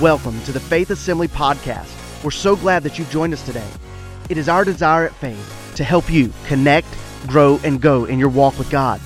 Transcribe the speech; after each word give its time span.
Welcome 0.00 0.42
to 0.42 0.50
the 0.50 0.58
Faith 0.58 0.90
Assembly 0.90 1.28
Podcast. 1.28 2.24
We're 2.24 2.32
so 2.32 2.56
glad 2.56 2.82
that 2.82 2.98
you've 2.98 3.10
joined 3.10 3.32
us 3.32 3.46
today. 3.46 3.68
It 4.28 4.36
is 4.36 4.48
our 4.48 4.64
desire 4.64 5.06
at 5.06 5.14
Faith 5.14 5.72
to 5.76 5.84
help 5.84 6.10
you 6.10 6.32
connect, 6.46 6.88
grow, 7.28 7.60
and 7.62 7.80
go 7.80 8.04
in 8.06 8.18
your 8.18 8.28
walk 8.28 8.58
with 8.58 8.68
God. 8.70 9.00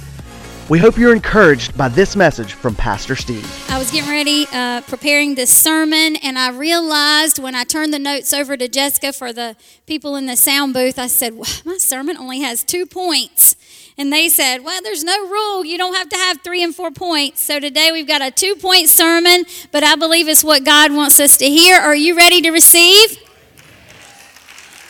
We 0.68 0.78
hope 0.78 0.98
you're 0.98 1.14
encouraged 1.14 1.78
by 1.78 1.88
this 1.88 2.14
message 2.14 2.52
from 2.52 2.74
Pastor 2.74 3.16
Steve. 3.16 3.70
I 3.70 3.78
was 3.78 3.90
getting 3.90 4.10
ready, 4.10 4.46
uh, 4.52 4.82
preparing 4.82 5.34
this 5.34 5.50
sermon, 5.50 6.16
and 6.16 6.38
I 6.38 6.50
realized 6.50 7.38
when 7.38 7.54
I 7.54 7.64
turned 7.64 7.94
the 7.94 7.98
notes 7.98 8.34
over 8.34 8.54
to 8.54 8.68
Jessica 8.68 9.14
for 9.14 9.32
the 9.32 9.56
people 9.86 10.14
in 10.16 10.26
the 10.26 10.36
sound 10.36 10.74
booth, 10.74 10.98
I 10.98 11.06
said, 11.06 11.34
well, 11.36 11.48
My 11.64 11.78
sermon 11.78 12.18
only 12.18 12.40
has 12.40 12.64
two 12.64 12.84
points. 12.84 13.56
And 13.96 14.12
they 14.12 14.28
said, 14.28 14.62
Well, 14.62 14.82
there's 14.82 15.02
no 15.02 15.26
rule. 15.26 15.64
You 15.64 15.78
don't 15.78 15.94
have 15.94 16.10
to 16.10 16.16
have 16.16 16.42
three 16.42 16.62
and 16.62 16.74
four 16.74 16.90
points. 16.90 17.42
So 17.42 17.58
today 17.58 17.90
we've 17.90 18.06
got 18.06 18.20
a 18.20 18.30
two 18.30 18.54
point 18.54 18.90
sermon, 18.90 19.46
but 19.72 19.82
I 19.82 19.96
believe 19.96 20.28
it's 20.28 20.44
what 20.44 20.64
God 20.64 20.92
wants 20.92 21.18
us 21.18 21.38
to 21.38 21.46
hear. 21.46 21.80
Are 21.80 21.96
you 21.96 22.14
ready 22.14 22.42
to 22.42 22.50
receive? 22.50 23.18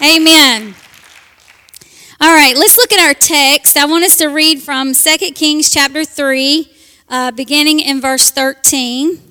Amen. 0.02 0.74
All 2.20 2.34
right, 2.34 2.56
let's 2.56 2.76
look 2.76 2.92
at 2.92 2.98
our 2.98 3.14
text. 3.14 3.76
I 3.76 3.84
want 3.84 4.02
us 4.02 4.16
to 4.16 4.26
read 4.26 4.60
from 4.60 4.92
2 4.92 5.16
Kings 5.36 5.70
chapter 5.70 6.04
3, 6.04 6.68
uh, 7.08 7.30
beginning 7.30 7.78
in 7.78 8.00
verse 8.00 8.32
13. 8.32 9.22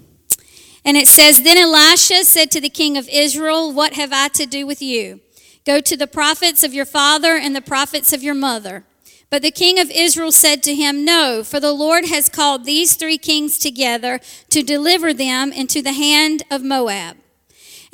And 0.86 0.96
it 0.96 1.10
says, 1.10 1.44
Then 1.44 1.58
Elisha 1.58 2.24
said 2.24 2.50
to 2.52 2.62
the 2.62 2.70
king 2.70 2.98
of 2.98 3.10
Israel, 3.10 3.74
What 3.74 3.96
have 3.96 4.14
I 4.14 4.30
to 4.30 4.46
do 4.46 4.66
with 4.66 4.82
you? 4.82 5.20
Go 5.66 5.82
to 5.82 5.98
the 5.98 6.08
prophets 6.08 6.64
of 6.64 6.74
your 6.74 6.86
father 6.86 7.36
and 7.36 7.54
the 7.54 7.62
prophets 7.62 8.14
of 8.14 8.24
your 8.24 8.36
mother. 8.36 8.86
But 9.30 9.42
the 9.42 9.52
king 9.52 9.80
of 9.80 9.92
Israel 9.92 10.32
said 10.32 10.64
to 10.64 10.74
him, 10.74 11.04
No, 11.04 11.44
for 11.44 11.60
the 11.60 11.74
Lord 11.74 12.06
has 12.06 12.30
called 12.30 12.64
these 12.64 12.96
three 12.96 13.18
kings 13.18 13.60
together 13.60 14.22
to 14.50 14.64
deliver 14.64 15.14
them 15.14 15.52
into 15.52 15.82
the 15.82 15.92
hand 15.92 16.44
of 16.50 16.64
Moab. 16.64 17.18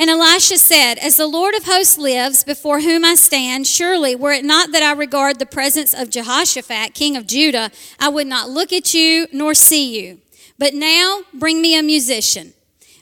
And 0.04 0.10
Elisha 0.10 0.58
said, 0.58 0.98
As 0.98 1.16
the 1.16 1.28
Lord 1.28 1.56
of 1.56 1.64
hosts 1.64 1.98
lives, 1.98 2.44
before 2.44 2.82
whom 2.82 3.06
I 3.06 3.16
stand, 3.16 3.66
surely 3.66 4.18
were 4.18 4.34
it 4.34 4.44
not 4.44 4.74
that 4.74 4.84
I 4.84 4.92
regard 4.92 5.40
the 5.40 5.46
presence 5.46 5.94
of 5.94 6.10
Jehoshaphat, 6.10 6.94
king 6.94 7.16
of 7.16 7.26
Judah, 7.26 7.72
I 8.02 8.10
would 8.10 8.28
not 8.28 8.50
look 8.50 8.74
at 8.74 8.94
you 8.94 9.28
nor 9.32 9.54
see 9.54 9.98
you. 9.98 10.20
But 10.60 10.74
now 10.74 11.22
bring 11.34 11.62
me 11.62 11.80
a 11.80 11.82
musician. 11.82 12.52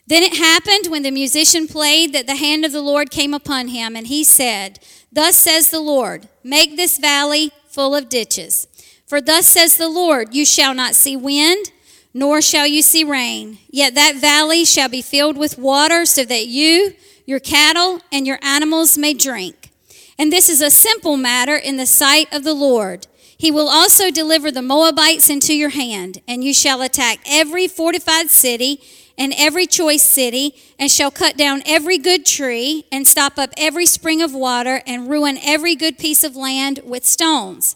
Then 0.05 0.21
it 0.21 0.37
happened 0.37 0.91
when 0.91 1.01
the 1.01 1.09
musician 1.09 1.67
played 1.67 2.13
that 2.13 2.27
the 2.27 2.35
hand 2.35 2.65
of 2.65 2.71
the 2.71 2.83
Lord 2.83 3.09
came 3.09 3.33
upon 3.33 3.69
him, 3.69 3.95
and 3.95 4.05
he 4.05 4.23
said, 4.23 4.77
Thus 5.11 5.35
says 5.35 5.71
the 5.71 5.81
Lord, 5.81 6.27
make 6.43 6.77
this 6.77 6.99
valley 6.99 7.51
full 7.67 7.95
of 7.95 8.09
ditches. 8.09 8.67
For 9.07 9.19
thus 9.19 9.47
says 9.47 9.75
the 9.75 9.89
Lord, 9.89 10.35
you 10.35 10.45
shall 10.45 10.75
not 10.75 10.93
see 10.93 11.17
wind 11.17 11.71
nor 12.13 12.41
shall 12.41 12.67
you 12.67 12.81
see 12.81 13.03
rain. 13.03 13.57
Yet 13.69 13.95
that 13.95 14.15
valley 14.15 14.65
shall 14.65 14.89
be 14.89 15.01
filled 15.01 15.37
with 15.37 15.57
water, 15.57 16.05
so 16.05 16.23
that 16.25 16.47
you, 16.47 16.93
your 17.25 17.39
cattle, 17.39 18.01
and 18.11 18.27
your 18.27 18.39
animals 18.41 18.97
may 18.97 19.13
drink. 19.13 19.71
And 20.17 20.31
this 20.31 20.49
is 20.49 20.61
a 20.61 20.69
simple 20.69 21.17
matter 21.17 21.55
in 21.55 21.77
the 21.77 21.85
sight 21.85 22.31
of 22.33 22.43
the 22.43 22.53
Lord. 22.53 23.07
He 23.37 23.49
will 23.49 23.69
also 23.69 24.11
deliver 24.11 24.51
the 24.51 24.61
Moabites 24.61 25.29
into 25.29 25.55
your 25.55 25.69
hand, 25.69 26.21
and 26.27 26.43
you 26.43 26.53
shall 26.53 26.81
attack 26.81 27.19
every 27.25 27.67
fortified 27.67 28.29
city 28.29 28.81
and 29.17 29.33
every 29.37 29.65
choice 29.67 30.03
city, 30.03 30.55
and 30.79 30.89
shall 30.89 31.11
cut 31.11 31.37
down 31.37 31.61
every 31.65 31.97
good 31.97 32.25
tree, 32.25 32.85
and 32.91 33.07
stop 33.07 33.37
up 33.37 33.51
every 33.57 33.85
spring 33.85 34.21
of 34.21 34.33
water, 34.33 34.81
and 34.87 35.09
ruin 35.09 35.37
every 35.43 35.75
good 35.75 35.97
piece 35.97 36.23
of 36.23 36.35
land 36.35 36.79
with 36.83 37.05
stones. 37.05 37.75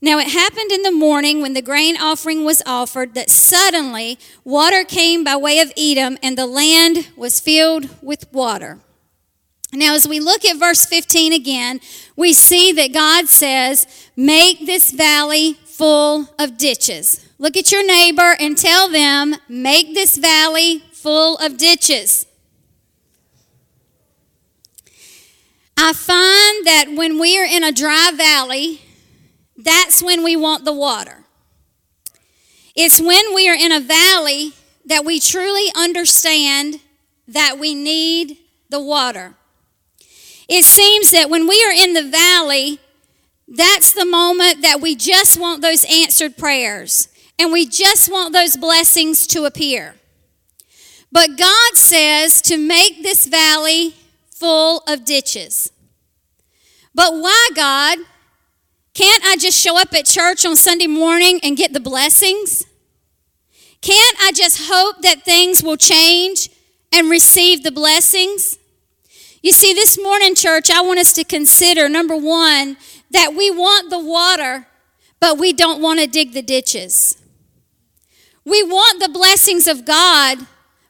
Now 0.00 0.18
it 0.18 0.28
happened 0.28 0.72
in 0.72 0.82
the 0.82 0.92
morning 0.92 1.40
when 1.40 1.54
the 1.54 1.62
grain 1.62 1.96
offering 1.96 2.44
was 2.44 2.62
offered 2.66 3.14
that 3.14 3.30
suddenly 3.30 4.18
water 4.44 4.84
came 4.84 5.24
by 5.24 5.36
way 5.36 5.58
of 5.60 5.72
Edom 5.76 6.18
and 6.22 6.36
the 6.36 6.46
land 6.46 7.08
was 7.16 7.40
filled 7.40 7.88
with 8.02 8.30
water. 8.32 8.78
Now, 9.72 9.94
as 9.94 10.06
we 10.06 10.20
look 10.20 10.44
at 10.44 10.58
verse 10.58 10.86
15 10.86 11.32
again, 11.32 11.80
we 12.14 12.32
see 12.32 12.72
that 12.72 12.92
God 12.92 13.28
says, 13.28 13.86
Make 14.16 14.64
this 14.64 14.90
valley 14.90 15.54
full 15.64 16.28
of 16.38 16.56
ditches. 16.56 17.28
Look 17.38 17.56
at 17.56 17.72
your 17.72 17.84
neighbor 17.84 18.36
and 18.38 18.56
tell 18.56 18.88
them, 18.88 19.34
Make 19.48 19.92
this 19.94 20.16
valley 20.16 20.84
full 20.92 21.36
of 21.38 21.56
ditches. 21.56 22.26
I 25.76 25.92
find 25.92 26.66
that 26.66 26.94
when 26.96 27.18
we 27.18 27.38
are 27.38 27.44
in 27.44 27.62
a 27.62 27.72
dry 27.72 28.12
valley, 28.14 28.80
that's 29.56 30.02
when 30.02 30.22
we 30.22 30.36
want 30.36 30.64
the 30.64 30.72
water. 30.72 31.24
It's 32.74 33.00
when 33.00 33.34
we 33.34 33.48
are 33.48 33.54
in 33.54 33.72
a 33.72 33.80
valley 33.80 34.52
that 34.84 35.04
we 35.04 35.18
truly 35.18 35.70
understand 35.74 36.80
that 37.26 37.58
we 37.58 37.74
need 37.74 38.36
the 38.68 38.80
water. 38.80 39.34
It 40.48 40.64
seems 40.64 41.10
that 41.10 41.30
when 41.30 41.48
we 41.48 41.62
are 41.64 41.72
in 41.72 41.94
the 41.94 42.08
valley, 42.08 42.78
that's 43.48 43.92
the 43.92 44.04
moment 44.04 44.62
that 44.62 44.80
we 44.80 44.94
just 44.94 45.40
want 45.40 45.62
those 45.62 45.84
answered 45.90 46.36
prayers 46.36 47.08
and 47.38 47.52
we 47.52 47.66
just 47.66 48.10
want 48.10 48.32
those 48.32 48.56
blessings 48.56 49.26
to 49.28 49.44
appear. 49.44 49.94
But 51.10 51.36
God 51.36 51.74
says 51.74 52.42
to 52.42 52.56
make 52.56 53.02
this 53.02 53.26
valley 53.26 53.94
full 54.30 54.82
of 54.86 55.04
ditches. 55.04 55.70
But 56.94 57.14
why, 57.14 57.50
God? 57.54 57.98
Can't 58.96 59.26
I 59.26 59.36
just 59.36 59.62
show 59.62 59.78
up 59.78 59.92
at 59.92 60.06
church 60.06 60.46
on 60.46 60.56
Sunday 60.56 60.86
morning 60.86 61.38
and 61.42 61.54
get 61.54 61.74
the 61.74 61.80
blessings? 61.80 62.64
Can't 63.82 64.16
I 64.22 64.32
just 64.32 64.70
hope 64.70 65.02
that 65.02 65.22
things 65.22 65.62
will 65.62 65.76
change 65.76 66.48
and 66.90 67.10
receive 67.10 67.62
the 67.62 67.70
blessings? 67.70 68.58
You 69.42 69.52
see, 69.52 69.74
this 69.74 70.02
morning, 70.02 70.34
church, 70.34 70.70
I 70.70 70.80
want 70.80 70.98
us 70.98 71.12
to 71.12 71.24
consider 71.24 71.90
number 71.90 72.16
one, 72.16 72.78
that 73.10 73.34
we 73.36 73.50
want 73.50 73.90
the 73.90 73.98
water, 73.98 74.66
but 75.20 75.36
we 75.36 75.52
don't 75.52 75.82
want 75.82 76.00
to 76.00 76.06
dig 76.06 76.32
the 76.32 76.40
ditches. 76.40 77.22
We 78.46 78.62
want 78.62 79.00
the 79.00 79.10
blessings 79.10 79.66
of 79.66 79.84
God, 79.84 80.38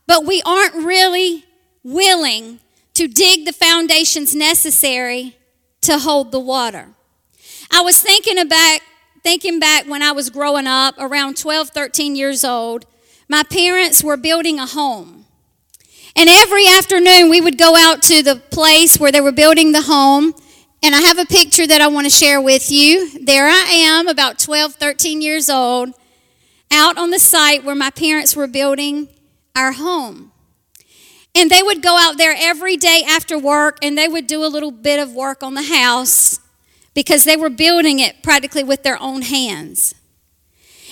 but 0.07 0.25
we 0.25 0.43
aren't 0.47 0.77
really 0.77 1.45
willing 1.83 2.61
to 2.95 3.09
dig 3.09 3.47
the 3.47 3.53
foundations 3.53 4.33
necessary 4.33 5.37
to 5.81 5.99
hold 5.99 6.31
the 6.31 6.39
water. 6.39 6.91
I 7.71 7.83
was 7.83 8.01
thinking 8.01 8.39
about 8.39 8.81
thinking 9.27 9.59
back 9.59 9.87
when 9.87 10.03
I 10.03 10.13
was 10.13 10.31
growing 10.31 10.69
up, 10.69 10.95
around 10.99 11.37
12, 11.37 11.71
13 11.71 12.15
years 12.15 12.45
old. 12.45 12.87
My 13.29 13.43
parents 13.43 14.05
were 14.05 14.17
building 14.17 14.61
a 14.61 14.67
home. 14.67 15.25
And 16.15 16.29
every 16.31 16.69
afternoon 16.69 17.29
we 17.29 17.41
would 17.41 17.59
go 17.59 17.75
out 17.77 18.03
to 18.03 18.23
the 18.23 18.37
place 18.37 19.01
where 19.01 19.11
they 19.11 19.21
were 19.21 19.33
building 19.33 19.73
the 19.73 19.83
home. 19.83 20.33
And 20.81 20.95
I 20.95 21.01
have 21.01 21.19
a 21.19 21.27
picture 21.27 21.67
that 21.67 21.81
I 21.81 21.89
want 21.89 22.07
to 22.07 22.11
share 22.11 22.41
with 22.41 22.71
you. 22.71 23.19
There 23.19 23.49
I 23.49 23.65
am, 23.73 24.07
about 24.07 24.39
12, 24.39 24.75
13 24.75 25.21
years 25.21 25.51
old, 25.51 25.91
out 26.71 26.97
on 26.97 27.11
the 27.11 27.19
site 27.19 27.65
where 27.65 27.75
my 27.75 27.91
parents 27.91 28.37
were 28.37 28.47
building 28.47 29.09
our 29.57 29.73
home. 29.73 30.31
And 31.35 31.51
they 31.51 31.65
would 31.65 31.83
go 31.83 31.99
out 31.99 32.17
there 32.17 32.37
every 32.39 32.77
day 32.77 33.03
after 33.07 33.37
work 33.37 33.79
and 33.83 33.99
they 33.99 34.07
would 34.07 34.29
do 34.29 34.45
a 34.45 34.47
little 34.47 34.71
bit 34.71 35.01
of 35.01 35.13
work 35.13 35.43
on 35.43 35.55
the 35.55 35.63
house 35.63 36.39
because 36.97 37.25
they 37.25 37.37
were 37.37 37.51
building 37.51 37.99
it 38.01 38.23
practically 38.23 38.65
with 38.65 38.83
their 38.83 39.01
own 39.01 39.21
hands. 39.21 39.95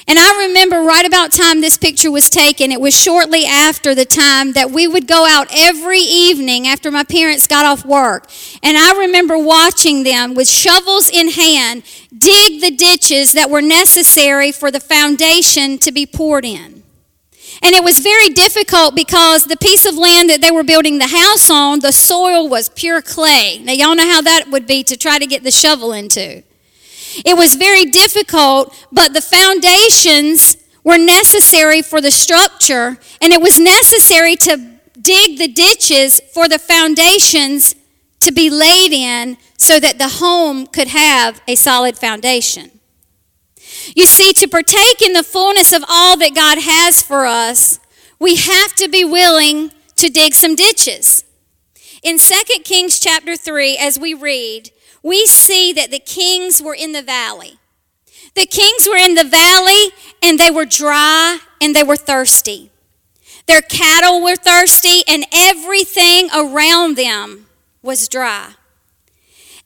And 0.06 0.18
I 0.18 0.46
remember 0.46 0.82
right 0.82 1.06
about 1.06 1.32
time 1.32 1.62
this 1.62 1.78
picture 1.78 2.10
was 2.10 2.28
taken, 2.28 2.70
it 2.70 2.80
was 2.80 2.94
shortly 2.94 3.46
after 3.46 3.94
the 3.94 4.04
time 4.04 4.52
that 4.52 4.70
we 4.70 4.86
would 4.86 5.08
go 5.08 5.26
out 5.26 5.48
every 5.50 6.00
evening 6.00 6.68
after 6.68 6.90
my 6.90 7.04
parents 7.04 7.46
got 7.46 7.64
off 7.64 7.86
work. 7.86 8.28
And 8.62 8.76
I 8.76 8.98
remember 8.98 9.38
watching 9.38 10.02
them 10.02 10.34
with 10.34 10.46
shovels 10.46 11.08
in 11.08 11.30
hand 11.30 11.84
dig 12.16 12.60
the 12.60 12.70
ditches 12.70 13.32
that 13.32 13.48
were 13.48 13.62
necessary 13.62 14.52
for 14.52 14.70
the 14.70 14.80
foundation 14.80 15.78
to 15.78 15.90
be 15.90 16.04
poured 16.04 16.44
in. 16.44 16.73
And 17.64 17.72
it 17.72 17.82
was 17.82 17.98
very 18.00 18.28
difficult 18.28 18.94
because 18.94 19.44
the 19.44 19.56
piece 19.56 19.86
of 19.86 19.94
land 19.94 20.28
that 20.28 20.42
they 20.42 20.50
were 20.50 20.64
building 20.64 20.98
the 20.98 21.06
house 21.06 21.48
on, 21.48 21.80
the 21.80 21.92
soil 21.92 22.46
was 22.46 22.68
pure 22.68 23.00
clay. 23.00 23.58
Now, 23.62 23.72
y'all 23.72 23.94
know 23.94 24.06
how 24.06 24.20
that 24.20 24.50
would 24.50 24.66
be 24.66 24.82
to 24.84 24.98
try 24.98 25.18
to 25.18 25.26
get 25.26 25.44
the 25.44 25.50
shovel 25.50 25.94
into. 25.94 26.42
It 27.24 27.38
was 27.38 27.54
very 27.54 27.86
difficult, 27.86 28.76
but 28.92 29.14
the 29.14 29.22
foundations 29.22 30.58
were 30.84 30.98
necessary 30.98 31.80
for 31.80 32.02
the 32.02 32.10
structure, 32.10 32.98
and 33.22 33.32
it 33.32 33.40
was 33.40 33.58
necessary 33.58 34.36
to 34.36 34.74
dig 35.00 35.38
the 35.38 35.48
ditches 35.48 36.20
for 36.34 36.48
the 36.48 36.58
foundations 36.58 37.74
to 38.20 38.30
be 38.30 38.50
laid 38.50 38.92
in 38.92 39.38
so 39.56 39.80
that 39.80 39.96
the 39.96 40.08
home 40.08 40.66
could 40.66 40.88
have 40.88 41.40
a 41.48 41.54
solid 41.54 41.96
foundation. 41.96 42.73
You 43.94 44.06
see, 44.06 44.32
to 44.34 44.48
partake 44.48 45.02
in 45.02 45.12
the 45.12 45.22
fullness 45.22 45.72
of 45.72 45.84
all 45.88 46.16
that 46.16 46.34
God 46.34 46.58
has 46.58 47.02
for 47.02 47.26
us, 47.26 47.80
we 48.18 48.36
have 48.36 48.74
to 48.76 48.88
be 48.88 49.04
willing 49.04 49.72
to 49.96 50.08
dig 50.08 50.34
some 50.34 50.54
ditches. 50.54 51.24
In 52.02 52.18
2 52.18 52.34
Kings 52.64 52.98
chapter 52.98 53.36
3, 53.36 53.76
as 53.76 53.98
we 53.98 54.14
read, 54.14 54.70
we 55.02 55.26
see 55.26 55.72
that 55.72 55.90
the 55.90 55.98
kings 55.98 56.62
were 56.62 56.74
in 56.74 56.92
the 56.92 57.02
valley. 57.02 57.58
The 58.34 58.46
kings 58.46 58.86
were 58.88 58.96
in 58.96 59.14
the 59.14 59.24
valley 59.24 59.88
and 60.22 60.38
they 60.38 60.50
were 60.50 60.64
dry 60.64 61.38
and 61.60 61.74
they 61.74 61.82
were 61.82 61.96
thirsty. 61.96 62.70
Their 63.46 63.62
cattle 63.62 64.22
were 64.22 64.36
thirsty, 64.36 65.02
and 65.06 65.26
everything 65.32 66.30
around 66.34 66.96
them 66.96 67.46
was 67.82 68.08
dry. 68.08 68.54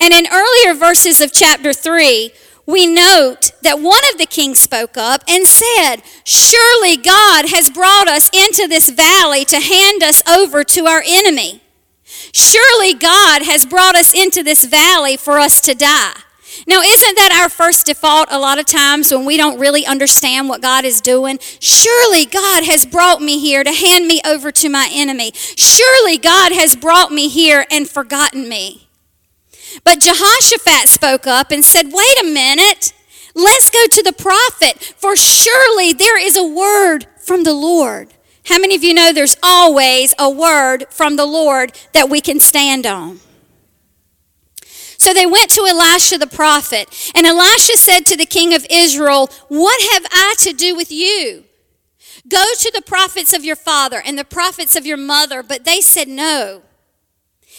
And 0.01 0.13
in 0.13 0.27
earlier 0.33 0.75
verses 0.75 1.21
of 1.21 1.33
chapter 1.33 1.73
3, 1.73 2.33
we 2.69 2.87
note 2.87 3.53
that 3.63 3.81
one 3.81 4.03
of 4.13 4.19
the 4.19 4.27
kings 4.27 4.59
spoke 4.59 4.99
up 4.99 5.25
and 5.27 5.47
said, 5.47 6.03
Surely 6.23 6.99
God 6.99 7.47
has 7.49 7.71
brought 7.71 8.09
us 8.09 8.29
into 8.29 8.69
this 8.69 8.91
valley 8.91 9.47
to 9.47 9.59
hand 9.59 10.03
us 10.03 10.23
over 10.29 10.63
to 10.65 10.85
our 10.85 11.03
enemy. 11.07 11.63
Surely 12.35 12.93
God 12.93 13.43
has 13.43 13.65
brought 13.65 13.97
us 13.97 14.13
into 14.13 14.43
this 14.43 14.67
valley 14.67 15.17
for 15.17 15.39
us 15.39 15.63
to 15.63 15.75
die. 15.75 16.13
Now, 16.67 16.83
isn't 16.83 17.15
that 17.17 17.39
our 17.41 17.49
first 17.49 17.87
default 17.87 18.29
a 18.31 18.39
lot 18.39 18.59
of 18.59 18.67
times 18.67 19.11
when 19.13 19.25
we 19.25 19.39
don't 19.39 19.59
really 19.59 19.87
understand 19.87 20.51
what 20.51 20.61
God 20.61 20.85
is 20.85 21.01
doing? 21.01 21.39
Surely 21.61 22.27
God 22.27 22.65
has 22.65 22.85
brought 22.85 23.23
me 23.23 23.39
here 23.39 23.65
to 23.65 23.73
hand 23.73 24.07
me 24.07 24.21
over 24.27 24.53
to 24.53 24.69
my 24.69 24.91
enemy. 24.93 25.33
Surely 25.35 26.19
God 26.19 26.53
has 26.53 26.77
brought 26.77 27.13
me 27.13 27.29
here 27.29 27.65
and 27.71 27.89
forgotten 27.89 28.47
me. 28.47 28.88
But 29.85 30.01
Jehoshaphat 30.01 30.89
spoke 30.89 31.27
up 31.27 31.51
and 31.51 31.65
said, 31.65 31.93
Wait 31.93 32.21
a 32.23 32.25
minute. 32.25 32.93
Let's 33.35 33.71
go 33.71 33.85
to 33.87 34.03
the 34.03 34.13
prophet, 34.13 34.83
for 34.97 35.15
surely 35.15 35.93
there 35.93 36.19
is 36.19 36.37
a 36.37 36.45
word 36.45 37.07
from 37.19 37.45
the 37.45 37.53
Lord. 37.53 38.13
How 38.47 38.59
many 38.59 38.75
of 38.75 38.83
you 38.83 38.95
know 38.95 39.13
there's 39.13 39.37
always 39.43 40.15
a 40.19 40.29
word 40.29 40.87
from 40.91 41.17
the 41.17 41.27
Lord 41.27 41.73
that 41.93 42.09
we 42.09 42.21
can 42.21 42.41
stand 42.41 42.87
on? 42.87 43.21
So 44.99 45.15
they 45.15 45.27
went 45.27 45.51
to 45.51 45.67
Elisha 45.67 46.19
the 46.19 46.27
prophet, 46.27 47.13
and 47.15 47.27
Elisha 47.27 47.77
said 47.77 48.07
to 48.07 48.17
the 48.17 48.27
king 48.27 48.55
of 48.55 48.67
Israel, 48.69 49.31
What 49.47 49.81
have 49.93 50.07
I 50.11 50.35
to 50.39 50.53
do 50.53 50.75
with 50.75 50.91
you? 50.91 51.45
Go 52.29 52.43
to 52.59 52.73
the 52.75 52.83
prophets 52.83 53.33
of 53.33 53.45
your 53.45 53.57
father 53.57 54.03
and 54.05 54.19
the 54.19 54.25
prophets 54.25 54.75
of 54.77 54.85
your 54.85 54.97
mother. 54.97 55.43
But 55.43 55.65
they 55.65 55.81
said, 55.81 56.09
No. 56.09 56.63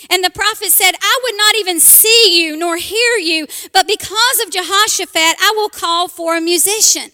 And 0.09 0.23
the 0.23 0.29
prophet 0.29 0.69
said, 0.69 0.91
I 1.01 1.19
would 1.23 1.37
not 1.37 1.55
even 1.55 1.79
see 1.79 2.41
you 2.43 2.55
nor 2.57 2.77
hear 2.77 3.17
you, 3.17 3.47
but 3.73 3.87
because 3.87 4.39
of 4.45 4.51
Jehoshaphat, 4.51 5.35
I 5.39 5.53
will 5.55 5.69
call 5.69 6.07
for 6.07 6.35
a 6.35 6.41
musician. 6.41 7.11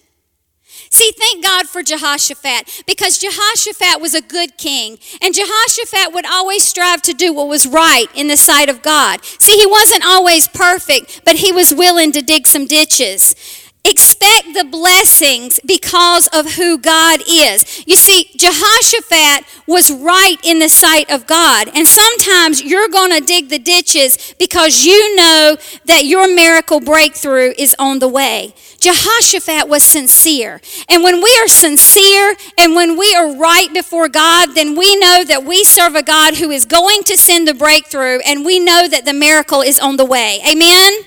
See, 0.90 1.12
thank 1.18 1.44
God 1.44 1.68
for 1.68 1.84
Jehoshaphat 1.84 2.84
because 2.88 3.18
Jehoshaphat 3.18 4.00
was 4.00 4.14
a 4.14 4.22
good 4.22 4.58
king, 4.58 4.98
and 5.22 5.34
Jehoshaphat 5.34 6.14
would 6.14 6.26
always 6.26 6.64
strive 6.64 7.02
to 7.04 7.14
do 7.14 7.34
what 7.34 7.48
was 7.48 7.68
right 7.68 8.08
in 8.16 8.28
the 8.28 8.38
sight 8.38 8.70
of 8.70 8.82
God. 8.82 9.24
See, 9.24 9.58
he 9.58 9.66
wasn't 9.66 10.06
always 10.06 10.48
perfect, 10.48 11.22
but 11.26 11.38
he 11.38 11.52
was 11.52 11.74
willing 11.74 12.12
to 12.14 12.22
dig 12.22 12.48
some 12.48 12.66
ditches. 12.66 13.36
Expect 13.88 14.56
the 14.56 14.64
blessings 14.64 15.60
because 15.64 16.28
of 16.34 16.54
who 16.54 16.80
God 16.80 17.22
is. 17.30 17.86
You 17.86 17.96
see, 17.96 18.32
Jehoshaphat 18.36 19.46
was 19.68 19.92
right 19.92 20.38
in 20.44 20.58
the 20.58 20.70
sight 20.70 21.12
of 21.12 21.28
God. 21.28 21.70
And 21.76 21.88
sometimes 21.88 22.64
you're 22.64 22.88
going 22.88 23.12
to 23.12 23.20
dig 23.20 23.50
the 23.50 23.60
ditches 23.60 24.34
because 24.40 24.86
you 24.86 25.16
know 25.16 25.58
that 25.86 26.06
your 26.06 26.34
miracle 26.34 26.80
breakthrough 26.80 27.54
is 27.58 27.76
on 27.78 28.00
the 28.00 28.08
way. 28.08 28.56
Jehoshaphat 28.80 29.70
was 29.70 29.84
sincere. 29.84 30.62
And 30.90 31.04
when 31.04 31.22
we 31.22 31.40
are 31.44 31.48
sincere 31.48 32.36
and 32.58 32.76
when 32.76 32.98
we 32.98 33.14
are 33.14 33.36
right 33.38 33.72
before 33.72 34.10
God, 34.10 34.56
then 34.56 34.76
we 34.76 34.96
know 34.96 35.24
that 35.24 35.44
we 35.44 35.64
serve 35.64 35.94
a 35.94 36.04
God 36.04 36.36
who 36.36 36.50
is 36.50 36.66
going 36.66 37.04
to 37.04 37.18
send 37.18 37.48
the 37.48 37.54
breakthrough 37.54 38.20
and 38.26 38.44
we 38.44 38.60
know 38.60 38.88
that 38.88 39.06
the 39.06 39.14
miracle 39.14 39.62
is 39.62 39.80
on 39.80 39.98
the 39.98 40.06
way. 40.06 40.42
Amen? 40.50 41.06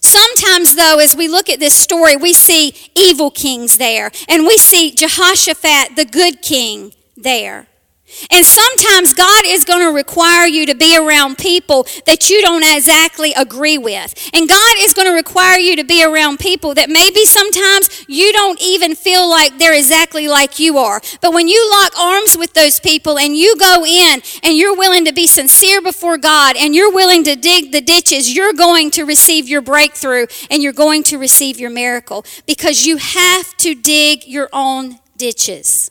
Sometimes, 0.00 0.76
though, 0.76 0.98
as 0.98 1.16
we 1.16 1.28
look 1.28 1.48
at 1.48 1.60
this 1.60 1.74
story, 1.74 2.16
we 2.16 2.32
see 2.32 2.74
evil 2.94 3.30
kings 3.30 3.78
there, 3.78 4.10
and 4.28 4.44
we 4.44 4.56
see 4.56 4.90
Jehoshaphat, 4.90 5.96
the 5.96 6.04
good 6.04 6.42
king, 6.42 6.92
there. 7.16 7.66
And 8.30 8.46
sometimes 8.46 9.14
God 9.14 9.44
is 9.46 9.64
going 9.64 9.80
to 9.80 9.92
require 9.92 10.46
you 10.46 10.64
to 10.66 10.74
be 10.74 10.96
around 10.96 11.38
people 11.38 11.86
that 12.06 12.30
you 12.30 12.40
don't 12.40 12.62
exactly 12.62 13.32
agree 13.34 13.78
with. 13.78 14.30
And 14.32 14.48
God 14.48 14.74
is 14.78 14.94
going 14.94 15.08
to 15.08 15.14
require 15.14 15.58
you 15.58 15.74
to 15.76 15.84
be 15.84 16.04
around 16.04 16.38
people 16.38 16.74
that 16.74 16.88
maybe 16.88 17.24
sometimes 17.24 18.04
you 18.06 18.32
don't 18.32 18.60
even 18.62 18.94
feel 18.94 19.28
like 19.28 19.58
they're 19.58 19.76
exactly 19.76 20.28
like 20.28 20.60
you 20.60 20.78
are. 20.78 21.00
But 21.20 21.32
when 21.32 21.48
you 21.48 21.68
lock 21.70 21.98
arms 21.98 22.36
with 22.38 22.52
those 22.52 22.78
people 22.78 23.18
and 23.18 23.36
you 23.36 23.56
go 23.56 23.84
in 23.84 24.22
and 24.42 24.56
you're 24.56 24.76
willing 24.76 25.04
to 25.06 25.12
be 25.12 25.26
sincere 25.26 25.82
before 25.82 26.16
God 26.16 26.56
and 26.56 26.74
you're 26.74 26.92
willing 26.92 27.24
to 27.24 27.34
dig 27.34 27.72
the 27.72 27.80
ditches, 27.80 28.34
you're 28.34 28.52
going 28.52 28.92
to 28.92 29.04
receive 29.04 29.48
your 29.48 29.62
breakthrough 29.62 30.26
and 30.48 30.62
you're 30.62 30.72
going 30.72 31.02
to 31.04 31.18
receive 31.18 31.58
your 31.58 31.70
miracle 31.70 32.24
because 32.46 32.86
you 32.86 32.98
have 32.98 33.56
to 33.58 33.74
dig 33.74 34.26
your 34.26 34.48
own 34.52 35.00
ditches. 35.16 35.90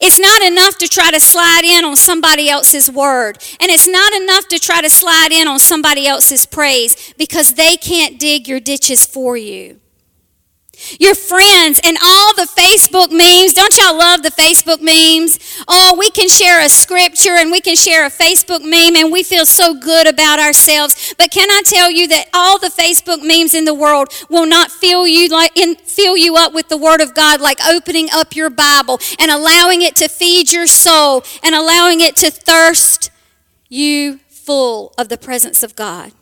It's 0.00 0.18
not 0.18 0.42
enough 0.42 0.78
to 0.78 0.88
try 0.88 1.10
to 1.10 1.20
slide 1.20 1.64
in 1.64 1.84
on 1.84 1.96
somebody 1.96 2.48
else's 2.48 2.90
word. 2.90 3.38
And 3.60 3.70
it's 3.70 3.86
not 3.88 4.12
enough 4.14 4.48
to 4.48 4.58
try 4.58 4.80
to 4.80 4.90
slide 4.90 5.32
in 5.32 5.48
on 5.48 5.58
somebody 5.58 6.06
else's 6.06 6.46
praise 6.46 7.14
because 7.16 7.54
they 7.54 7.76
can't 7.76 8.18
dig 8.18 8.46
your 8.46 8.60
ditches 8.60 9.04
for 9.04 9.36
you 9.36 9.79
your 10.98 11.14
friends, 11.14 11.80
and 11.84 11.96
all 12.02 12.34
the 12.34 12.48
Facebook 12.56 13.10
memes. 13.10 13.54
Don't 13.54 13.76
y'all 13.78 13.96
love 13.96 14.22
the 14.22 14.30
Facebook 14.30 14.80
memes? 14.80 15.38
Oh, 15.68 15.96
we 15.98 16.10
can 16.10 16.28
share 16.28 16.64
a 16.64 16.68
scripture 16.68 17.36
and 17.36 17.50
we 17.50 17.60
can 17.60 17.76
share 17.76 18.06
a 18.06 18.10
Facebook 18.10 18.60
meme 18.60 18.96
and 18.96 19.12
we 19.12 19.22
feel 19.22 19.46
so 19.46 19.74
good 19.74 20.06
about 20.06 20.38
ourselves. 20.38 21.14
But 21.18 21.30
can 21.30 21.50
I 21.50 21.62
tell 21.64 21.90
you 21.90 22.08
that 22.08 22.28
all 22.32 22.58
the 22.58 22.68
Facebook 22.68 23.26
memes 23.26 23.54
in 23.54 23.64
the 23.64 23.74
world 23.74 24.08
will 24.28 24.46
not 24.46 24.70
fill 24.70 25.06
you 25.06 25.28
like 25.28 25.56
in, 25.56 25.76
fill 25.76 26.16
you 26.16 26.36
up 26.36 26.52
with 26.52 26.68
the 26.68 26.76
word 26.76 27.00
of 27.00 27.14
God 27.14 27.40
like 27.40 27.64
opening 27.66 28.08
up 28.12 28.34
your 28.34 28.50
Bible 28.50 28.98
and 29.18 29.30
allowing 29.30 29.82
it 29.82 29.96
to 29.96 30.08
feed 30.08 30.52
your 30.52 30.66
soul 30.66 31.24
and 31.42 31.54
allowing 31.54 32.00
it 32.00 32.16
to 32.16 32.30
thirst 32.30 33.10
you 33.68 34.18
full 34.28 34.92
of 34.98 35.08
the 35.08 35.18
presence 35.18 35.62
of 35.62 35.76
God. 35.76 36.12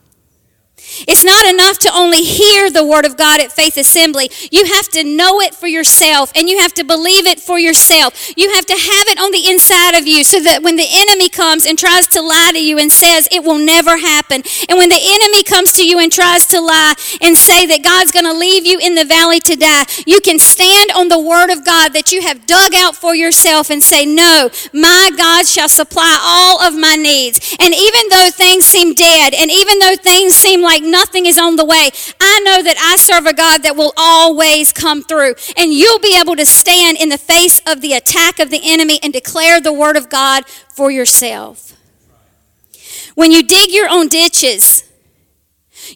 It's 1.06 1.24
not 1.24 1.46
to 1.78 1.92
only 1.92 2.22
hear 2.22 2.70
the 2.70 2.84
Word 2.84 3.04
of 3.04 3.18
God 3.18 3.40
at 3.40 3.52
Faith 3.52 3.76
Assembly. 3.76 4.30
You 4.50 4.64
have 4.64 4.88
to 4.90 5.04
know 5.04 5.40
it 5.40 5.54
for 5.54 5.66
yourself 5.66 6.32
and 6.34 6.48
you 6.48 6.60
have 6.60 6.72
to 6.74 6.84
believe 6.84 7.26
it 7.26 7.40
for 7.40 7.58
yourself. 7.58 8.32
You 8.36 8.54
have 8.54 8.64
to 8.64 8.72
have 8.72 9.06
it 9.08 9.18
on 9.18 9.30
the 9.30 9.50
inside 9.50 9.98
of 9.98 10.06
you 10.06 10.24
so 10.24 10.40
that 10.40 10.62
when 10.62 10.76
the 10.76 10.88
enemy 10.88 11.28
comes 11.28 11.66
and 11.66 11.78
tries 11.78 12.06
to 12.08 12.22
lie 12.22 12.52
to 12.52 12.64
you 12.64 12.78
and 12.78 12.90
says 12.90 13.28
it 13.30 13.44
will 13.44 13.58
never 13.58 13.98
happen, 13.98 14.42
and 14.68 14.78
when 14.78 14.88
the 14.88 15.00
enemy 15.00 15.42
comes 15.42 15.72
to 15.74 15.86
you 15.86 15.98
and 15.98 16.10
tries 16.10 16.46
to 16.46 16.60
lie 16.60 16.94
and 17.20 17.36
say 17.36 17.66
that 17.66 17.84
God's 17.84 18.10
going 18.10 18.24
to 18.24 18.32
leave 18.32 18.64
you 18.64 18.78
in 18.78 18.94
the 18.94 19.04
valley 19.04 19.40
to 19.40 19.56
die, 19.56 19.84
you 20.06 20.20
can 20.20 20.38
stand 20.38 20.90
on 20.92 21.08
the 21.08 21.20
Word 21.20 21.50
of 21.50 21.64
God 21.64 21.92
that 21.92 22.12
you 22.12 22.22
have 22.22 22.46
dug 22.46 22.74
out 22.74 22.96
for 22.96 23.14
yourself 23.14 23.70
and 23.70 23.82
say, 23.82 24.06
No, 24.06 24.48
my 24.72 25.10
God 25.16 25.46
shall 25.46 25.68
supply 25.68 26.16
all 26.20 26.62
of 26.62 26.78
my 26.78 26.96
needs. 26.96 27.56
And 27.60 27.74
even 27.74 28.08
though 28.10 28.30
things 28.32 28.64
seem 28.64 28.94
dead, 28.94 29.34
and 29.34 29.50
even 29.50 29.78
though 29.78 29.96
things 29.96 30.34
seem 30.34 30.62
like 30.62 30.82
nothing 30.82 31.26
is 31.26 31.38
on 31.38 31.56
the 31.58 31.66
way, 31.66 31.90
I 32.18 32.40
know 32.44 32.62
that 32.62 32.78
I 32.78 32.96
serve 32.96 33.26
a 33.26 33.34
God 33.34 33.62
that 33.62 33.76
will 33.76 33.92
always 33.98 34.72
come 34.72 35.02
through. 35.02 35.34
And 35.58 35.74
you'll 35.74 35.98
be 35.98 36.18
able 36.18 36.36
to 36.36 36.46
stand 36.46 36.96
in 36.96 37.10
the 37.10 37.18
face 37.18 37.60
of 37.66 37.82
the 37.82 37.92
attack 37.92 38.38
of 38.38 38.50
the 38.50 38.60
enemy 38.62 38.98
and 39.02 39.12
declare 39.12 39.60
the 39.60 39.72
word 39.72 39.96
of 39.96 40.08
God 40.08 40.48
for 40.74 40.90
yourself. 40.90 41.74
When 43.14 43.32
you 43.32 43.42
dig 43.42 43.70
your 43.70 43.88
own 43.90 44.08
ditches, 44.08 44.87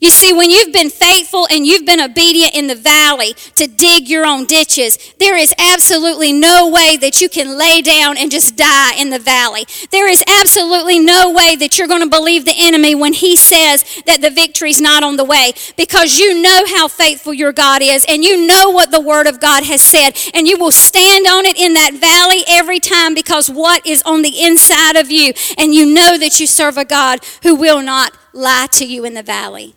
you 0.01 0.11
see, 0.11 0.33
when 0.33 0.51
you've 0.51 0.73
been 0.73 0.91
faithful 0.91 1.47
and 1.51 1.67
you've 1.67 1.87
been 1.87 2.01
obedient 2.01 2.55
in 2.55 2.67
the 2.67 2.75
valley 2.75 3.35
to 3.57 3.67
dig 3.67 4.09
your 4.09 4.27
own 4.27 4.47
ditches, 4.47 4.99
there 5.19 5.37
is 5.37 5.55
absolutely 5.59 6.33
no 6.33 6.69
way 6.69 6.97
that 6.97 7.21
you 7.21 7.29
can 7.29 7.59
lay 7.59 7.83
down 7.83 8.17
and 8.17 8.31
just 8.31 8.57
die 8.57 8.95
in 8.95 9.11
the 9.11 9.19
valley. 9.19 9.65
There 9.91 10.09
is 10.09 10.23
absolutely 10.41 10.99
no 10.99 11.31
way 11.31 11.57
that 11.57 11.79
you're 11.79 11.89
going 11.89 12.03
to 12.03 12.09
believe 12.09 12.45
the 12.45 12.55
enemy 12.57 12.95
when 12.95 13.13
he 13.13 13.37
says 13.37 13.85
that 14.07 14.21
the 14.21 14.31
victory's 14.31 14.81
not 14.81 15.03
on 15.03 15.17
the 15.17 15.25
way 15.25 15.53
because 15.77 16.19
you 16.19 16.41
know 16.41 16.65
how 16.69 16.89
faithful 16.89 17.33
your 17.33 17.53
God 17.53 17.83
is 17.83 18.05
and 18.09 18.25
you 18.25 18.47
know 18.47 18.71
what 18.71 18.91
the 18.91 19.01
Word 19.01 19.27
of 19.27 19.41
God 19.41 19.65
has 19.65 19.83
said 19.83 20.17
and 20.35 20.47
you 20.47 20.59
will 20.59 20.73
stand 20.73 21.27
on 21.27 21.45
it 21.45 21.59
in 21.59 21.75
that 21.75 21.95
valley 21.95 22.43
every 22.49 22.81
time 22.81 23.15
because 23.15 23.49
what 23.51 23.87
is 23.87 24.03
on 24.03 24.23
the 24.23 24.43
inside 24.43 24.97
of 24.97 25.11
you 25.11 25.33
and 25.59 25.75
you 25.75 25.87
know 25.87 26.19
that 26.19 26.41
you 26.41 26.47
serve 26.47 26.77
a 26.77 26.85
God 26.85 27.21
who 27.43 27.55
will 27.55 27.83
not 27.83 28.17
lie 28.33 28.69
to 28.73 28.87
you 28.87 29.05
in 29.05 29.15
the 29.15 29.23
valley 29.23 29.75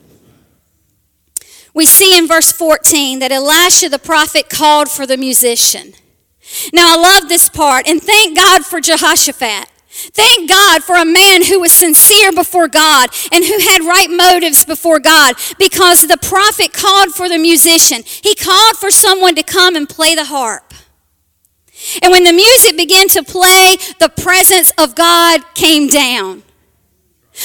we 1.75 1.85
see 1.85 2.17
in 2.17 2.27
verse 2.27 2.51
14 2.51 3.19
that 3.19 3.31
Elisha 3.31 3.89
the 3.89 3.99
prophet 3.99 4.49
called 4.49 4.89
for 4.89 5.05
the 5.05 5.17
musician. 5.17 5.93
Now, 6.73 6.93
I 6.93 6.95
love 6.95 7.29
this 7.29 7.49
part, 7.49 7.87
and 7.87 8.01
thank 8.01 8.35
God 8.35 8.65
for 8.65 8.79
Jehoshaphat. 8.79 9.69
Thank 9.89 10.49
God 10.49 10.83
for 10.83 10.95
a 10.95 11.05
man 11.05 11.43
who 11.43 11.59
was 11.59 11.71
sincere 11.71 12.31
before 12.31 12.67
God 12.67 13.09
and 13.31 13.45
who 13.45 13.59
had 13.59 13.81
right 13.81 14.09
motives 14.09 14.65
before 14.65 14.99
God 14.99 15.35
because 15.57 16.05
the 16.05 16.17
prophet 16.17 16.73
called 16.73 17.13
for 17.13 17.29
the 17.29 17.37
musician. 17.37 18.03
He 18.05 18.35
called 18.35 18.75
for 18.75 18.91
someone 18.91 19.35
to 19.35 19.43
come 19.43 19.75
and 19.75 19.87
play 19.87 20.13
the 20.13 20.25
harp. 20.25 20.73
And 22.01 22.11
when 22.11 22.25
the 22.25 22.33
music 22.33 22.77
began 22.77 23.07
to 23.09 23.23
play, 23.23 23.77
the 23.99 24.09
presence 24.09 24.71
of 24.77 24.95
God 24.95 25.41
came 25.53 25.87
down. 25.87 26.43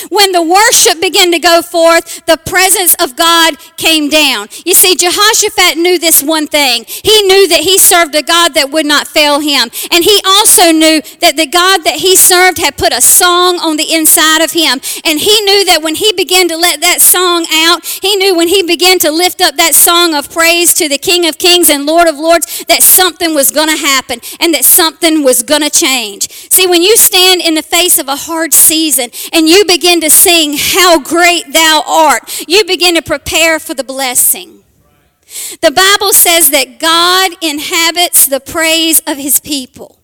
When 0.09 0.33
the 0.33 0.42
worship 0.42 1.00
began 1.00 1.30
to 1.33 1.38
go 1.38 1.62
forth, 1.62 2.25
the 2.26 2.38
presence 2.38 2.95
of 3.02 3.16
God 3.16 3.57
came 3.76 4.09
down. 4.09 4.49
You 4.64 4.75
see, 4.75 4.97
Jehoshaphat 4.97 5.76
knew 5.76 5.99
this 5.99 6.23
one 6.23 6.47
thing. 6.47 6.85
He 6.87 7.23
knew 7.23 7.49
that 7.49 7.61
he 7.61 7.78
served 7.78 8.14
a 8.14 8.23
God 8.23 8.54
that 8.54 8.71
would 8.71 8.87
not 8.87 9.09
fail 9.09 9.40
him. 9.40 9.71
And 9.90 10.04
he 10.04 10.21
also 10.25 10.73
knew 10.73 11.02
that 11.21 11.37
the 11.37 11.47
God 11.47 11.85
that 11.85 11.97
he 11.97 12.16
served 12.16 12.59
had 12.59 12.76
put 12.76 12.92
a 12.92 13.00
song 13.00 13.59
on 13.59 13.76
the 13.76 13.92
inside 13.92 14.42
of 14.42 14.52
him. 14.52 14.80
And 15.04 15.19
he 15.19 15.40
knew 15.42 15.64
that 15.66 15.83
when 15.83 15.97
he 15.97 16.12
began 16.12 16.49
to 16.49 16.57
let 16.57 16.80
that 16.80 17.00
song 17.00 17.47
out, 17.50 17.85
he 17.85 18.16
knew 18.16 18.37
when 18.37 18.49
he 18.49 18.62
began 18.62 18.99
to 19.00 19.11
lift 19.11 19.40
up 19.40 19.57
that 19.57 19.75
song 19.75 20.14
of 20.14 20.30
praise 20.30 20.73
to 20.75 20.88
the 20.88 20.99
King 20.99 21.26
of 21.26 21.38
Kings 21.38 21.69
and 21.69 21.85
Lord 21.85 22.09
of 22.09 22.16
Lords, 22.16 22.64
that 22.69 22.83
something 22.83 23.35
was 23.35 23.50
going 23.50 23.69
to 23.69 23.76
happen 23.76 24.21
and 24.38 24.54
that 24.54 24.64
something 24.64 25.25
was 25.25 25.42
going 25.42 25.62
to 25.62 25.71
change. 25.71 26.30
See, 26.50 26.66
when 26.66 26.83
you 26.83 26.97
stand 26.97 27.40
in 27.40 27.54
the 27.54 27.62
face 27.62 27.99
of 27.99 28.09
a 28.09 28.16
hard 28.16 28.52
season 28.52 29.11
and 29.33 29.49
you 29.49 29.64
begin 29.64 29.89
to 29.99 30.11
sing, 30.11 30.54
How 30.56 31.00
Great 31.00 31.52
Thou 31.52 31.82
Art, 31.87 32.47
you 32.47 32.64
begin 32.64 32.94
to 32.94 33.02
prepare 33.02 33.59
for 33.59 33.75
the 33.75 33.82
blessing. 33.82 34.62
The 35.61 35.70
Bible 35.70 36.12
says 36.12 36.50
that 36.50 36.78
God 36.78 37.32
inhabits 37.42 38.26
the 38.26 38.40
praise 38.40 39.00
of 39.06 39.16
his 39.16 39.40
people. 39.40 40.00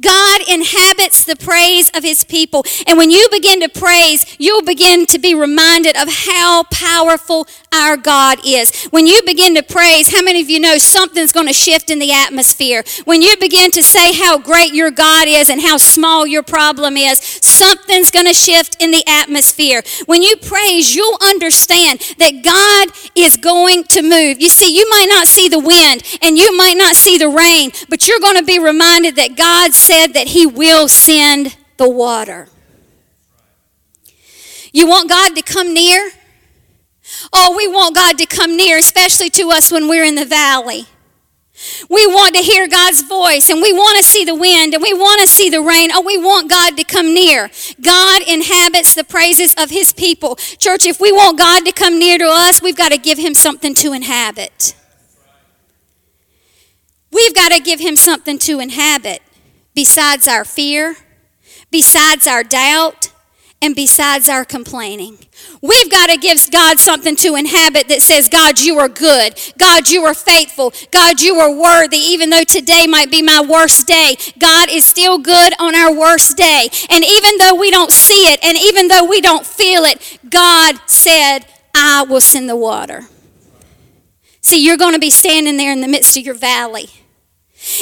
God 0.00 0.40
inhabits 0.48 1.24
the 1.24 1.36
praise 1.36 1.90
of 1.94 2.02
his 2.02 2.24
people. 2.24 2.64
And 2.86 2.98
when 2.98 3.10
you 3.10 3.28
begin 3.30 3.60
to 3.60 3.68
praise, 3.68 4.36
you'll 4.38 4.62
begin 4.62 5.06
to 5.06 5.18
be 5.18 5.34
reminded 5.34 5.96
of 5.96 6.08
how 6.08 6.64
powerful 6.70 7.46
our 7.72 7.96
God 7.96 8.38
is. 8.44 8.86
When 8.86 9.06
you 9.06 9.20
begin 9.26 9.54
to 9.54 9.62
praise, 9.62 10.14
how 10.14 10.22
many 10.22 10.40
of 10.40 10.48
you 10.48 10.60
know 10.60 10.78
something's 10.78 11.32
going 11.32 11.46
to 11.46 11.52
shift 11.52 11.90
in 11.90 11.98
the 11.98 12.12
atmosphere? 12.12 12.84
When 13.04 13.22
you 13.22 13.36
begin 13.38 13.70
to 13.72 13.82
say 13.82 14.12
how 14.12 14.38
great 14.38 14.72
your 14.72 14.90
God 14.90 15.28
is 15.28 15.50
and 15.50 15.60
how 15.60 15.76
small 15.76 16.26
your 16.26 16.42
problem 16.42 16.96
is, 16.96 17.18
something's 17.18 18.10
going 18.10 18.26
to 18.26 18.34
shift 18.34 18.80
in 18.80 18.90
the 18.90 19.04
atmosphere. 19.06 19.82
When 20.06 20.22
you 20.22 20.36
praise, 20.36 20.94
you'll 20.94 21.18
understand 21.22 22.00
that 22.18 22.42
God 22.42 22.88
is 23.14 23.36
going 23.36 23.84
to 23.84 24.02
move. 24.02 24.40
You 24.40 24.48
see, 24.48 24.74
you 24.74 24.88
might 24.90 25.06
not 25.08 25.26
see 25.26 25.48
the 25.48 25.58
wind 25.58 26.02
and 26.22 26.38
you 26.38 26.56
might 26.56 26.76
not 26.76 26.96
see 26.96 27.18
the 27.18 27.28
rain, 27.28 27.70
but 27.88 28.08
you're 28.08 28.20
going 28.20 28.36
to 28.36 28.44
be 28.44 28.58
reminded 28.58 29.16
that 29.16 29.36
God 29.36 29.67
said 29.74 30.08
that 30.08 30.28
He 30.28 30.46
will 30.46 30.88
send 30.88 31.56
the 31.76 31.88
water. 31.88 32.48
You 34.72 34.86
want 34.86 35.08
God 35.08 35.34
to 35.36 35.42
come 35.42 35.72
near? 35.72 36.10
Oh, 37.32 37.54
we 37.56 37.66
want 37.66 37.94
God 37.94 38.18
to 38.18 38.26
come 38.26 38.56
near, 38.56 38.76
especially 38.78 39.30
to 39.30 39.50
us 39.50 39.72
when 39.72 39.88
we're 39.88 40.04
in 40.04 40.14
the 40.14 40.24
valley. 40.24 40.86
We 41.88 42.06
want 42.06 42.36
to 42.36 42.42
hear 42.42 42.68
God's 42.68 43.02
voice 43.02 43.50
and 43.50 43.60
we 43.60 43.72
want 43.72 43.98
to 43.98 44.04
see 44.04 44.24
the 44.24 44.34
wind 44.34 44.74
and 44.74 44.82
we 44.82 44.94
want 44.94 45.20
to 45.22 45.26
see 45.26 45.50
the 45.50 45.60
rain. 45.60 45.90
Oh, 45.92 46.02
we 46.02 46.16
want 46.16 46.48
God 46.48 46.76
to 46.76 46.84
come 46.84 47.12
near. 47.12 47.50
God 47.80 48.22
inhabits 48.28 48.94
the 48.94 49.02
praises 49.02 49.54
of 49.58 49.70
his 49.70 49.92
people. 49.92 50.36
Church, 50.36 50.86
if 50.86 51.00
we 51.00 51.10
want 51.10 51.36
God 51.36 51.64
to 51.64 51.72
come 51.72 51.98
near 51.98 52.16
to 52.18 52.26
us, 52.26 52.62
we've 52.62 52.76
got 52.76 52.92
to 52.92 52.98
give 52.98 53.18
him 53.18 53.34
something 53.34 53.74
to 53.74 53.92
inhabit. 53.92 54.76
We've 57.10 57.34
got 57.34 57.50
to 57.50 57.60
give 57.60 57.80
him 57.80 57.96
something 57.96 58.38
to 58.40 58.60
inhabit 58.60 59.20
besides 59.78 60.26
our 60.26 60.44
fear, 60.44 60.96
besides 61.70 62.26
our 62.26 62.42
doubt, 62.42 63.12
and 63.62 63.76
besides 63.76 64.28
our 64.28 64.44
complaining. 64.44 65.16
We've 65.62 65.88
got 65.88 66.08
to 66.08 66.16
give 66.16 66.40
God 66.50 66.80
something 66.80 67.14
to 67.14 67.36
inhabit 67.36 67.86
that 67.86 68.02
says, 68.02 68.28
God, 68.28 68.58
you 68.58 68.76
are 68.80 68.88
good. 68.88 69.40
God, 69.56 69.88
you 69.88 70.02
are 70.02 70.14
faithful. 70.14 70.72
God, 70.90 71.20
you 71.20 71.36
are 71.36 71.54
worthy. 71.54 71.96
Even 71.96 72.30
though 72.30 72.42
today 72.42 72.88
might 72.88 73.12
be 73.12 73.22
my 73.22 73.40
worst 73.40 73.86
day, 73.86 74.16
God 74.40 74.68
is 74.68 74.84
still 74.84 75.16
good 75.16 75.52
on 75.60 75.76
our 75.76 75.94
worst 75.94 76.36
day. 76.36 76.68
And 76.90 77.04
even 77.04 77.38
though 77.38 77.54
we 77.54 77.70
don't 77.70 77.92
see 77.92 78.32
it, 78.32 78.40
and 78.42 78.58
even 78.58 78.88
though 78.88 79.04
we 79.04 79.20
don't 79.20 79.46
feel 79.46 79.84
it, 79.84 80.18
God 80.28 80.80
said, 80.86 81.46
I 81.72 82.02
will 82.02 82.20
send 82.20 82.48
the 82.48 82.56
water. 82.56 83.02
See, 84.40 84.64
you're 84.64 84.76
going 84.76 84.94
to 84.94 84.98
be 84.98 85.10
standing 85.10 85.56
there 85.56 85.70
in 85.70 85.82
the 85.82 85.88
midst 85.88 86.16
of 86.16 86.24
your 86.24 86.34
valley. 86.34 86.88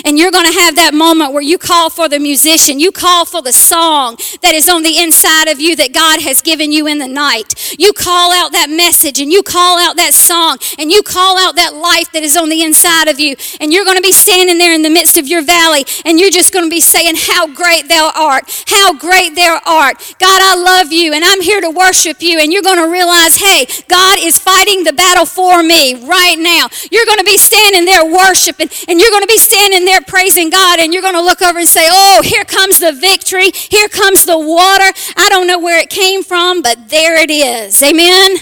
And 0.05 0.19
you're 0.19 0.31
going 0.31 0.47
to 0.47 0.59
have 0.61 0.77
that 0.77 0.95
moment 0.95 1.33
where 1.33 1.43
you 1.43 1.59
call 1.59 1.91
for 1.91 2.09
the 2.09 2.19
musician, 2.19 2.81
you 2.81 2.93
call 2.93 3.25
for 3.25 3.43
the 3.43 3.53
song 3.53 4.17
that 4.43 4.55
is 4.55 4.69
on 4.69 4.83
the 4.83 4.99
inside 4.99 5.49
of 5.49 5.61
you 5.61 5.77
that 5.77 5.93
God 5.93 6.23
has 6.23 6.43
given 6.43 6.73
you 6.73 6.87
in 6.87 6.99
the 6.99 7.09
night. 7.09 7.55
You 7.79 7.93
call 7.93 8.33
out 8.33 8.53
that 8.53 8.71
message 8.71 9.21
and 9.21 9.33
you 9.33 9.43
call 9.43 9.79
out 9.79 9.97
that 9.97 10.15
song 10.15 10.59
and 10.79 10.91
you 10.91 11.03
call 11.03 11.39
out 11.39 11.57
that 11.57 11.75
life 11.75 12.11
that 12.13 12.23
is 12.23 12.37
on 12.37 12.49
the 12.49 12.63
inside 12.63 13.09
of 13.09 13.21
you. 13.21 13.37
And 13.61 13.73
you're 13.73 13.85
going 13.85 13.97
to 13.97 14.03
be 14.03 14.13
standing 14.13 14.59
there 14.59 14.75
in 14.75 14.83
the 14.83 14.91
midst 14.91 15.17
of 15.17 15.27
your 15.27 15.43
valley 15.43 15.85
and 16.05 16.19
you're 16.19 16.31
just 16.31 16.53
going 16.53 16.65
to 16.65 16.71
be 16.71 16.81
saying, 16.81 17.15
How 17.17 17.47
great 17.47 17.89
thou 17.89 18.11
art! 18.15 18.45
How 18.67 18.95
great 18.95 19.35
thou 19.35 19.61
art! 19.67 19.99
God, 20.19 20.41
I 20.43 20.55
love 20.57 20.93
you 20.93 21.13
and 21.13 21.25
I'm 21.25 21.41
here 21.41 21.61
to 21.61 21.71
worship 21.71 22.23
you. 22.23 22.39
And 22.39 22.53
you're 22.53 22.63
going 22.63 22.83
to 22.83 22.91
realize, 22.91 23.37
Hey, 23.37 23.67
God 23.89 24.19
is 24.21 24.39
fighting 24.39 24.85
the 24.85 24.93
battle 24.93 25.27
for 25.27 25.63
me 25.63 25.95
right 26.07 26.39
now. 26.39 26.69
You're 26.91 27.07
going 27.07 27.19
to 27.19 27.25
be 27.25 27.39
standing 27.39 27.85
there 27.85 28.05
worshiping 28.05 28.69
and 28.89 29.01
you're 29.01 29.11
going 29.11 29.23
to 29.23 29.29
be 29.29 29.39
standing 29.39 29.76
standing 29.77 29.93
there 29.93 30.01
praising 30.01 30.49
God 30.49 30.79
and 30.79 30.93
you're 30.93 31.03
going 31.03 31.15
to 31.15 31.21
look 31.21 31.43
over 31.43 31.59
and 31.59 31.69
say, 31.69 31.87
Oh, 31.91 32.23
here 32.25 32.45
comes 32.45 32.79
the 32.79 32.93
victory. 32.93 33.51
Here 33.53 33.89
comes 33.89 34.25
the 34.25 34.39
water. 34.39 34.91
I 35.17 35.29
don't 35.29 35.47
know 35.47 35.59
where 35.59 35.79
it 35.79 35.91
came 35.91 36.23
from, 36.23 36.63
but 36.63 36.89
there 36.89 37.21
it 37.21 37.31
is. 37.31 37.83
Amen. 37.83 38.37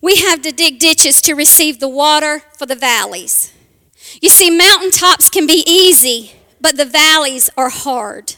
We 0.00 0.16
have 0.16 0.42
to 0.42 0.52
dig 0.52 0.78
ditches 0.78 1.20
to 1.22 1.34
receive 1.34 1.80
the 1.80 1.88
water 1.88 2.42
for 2.56 2.66
the 2.66 2.76
valleys. 2.76 3.52
You 4.22 4.28
see, 4.28 4.48
mountaintops 4.48 5.28
can 5.28 5.46
be 5.46 5.64
easy, 5.66 6.32
but 6.60 6.76
the 6.76 6.84
valleys 6.84 7.50
are 7.56 7.68
hard. 7.68 8.36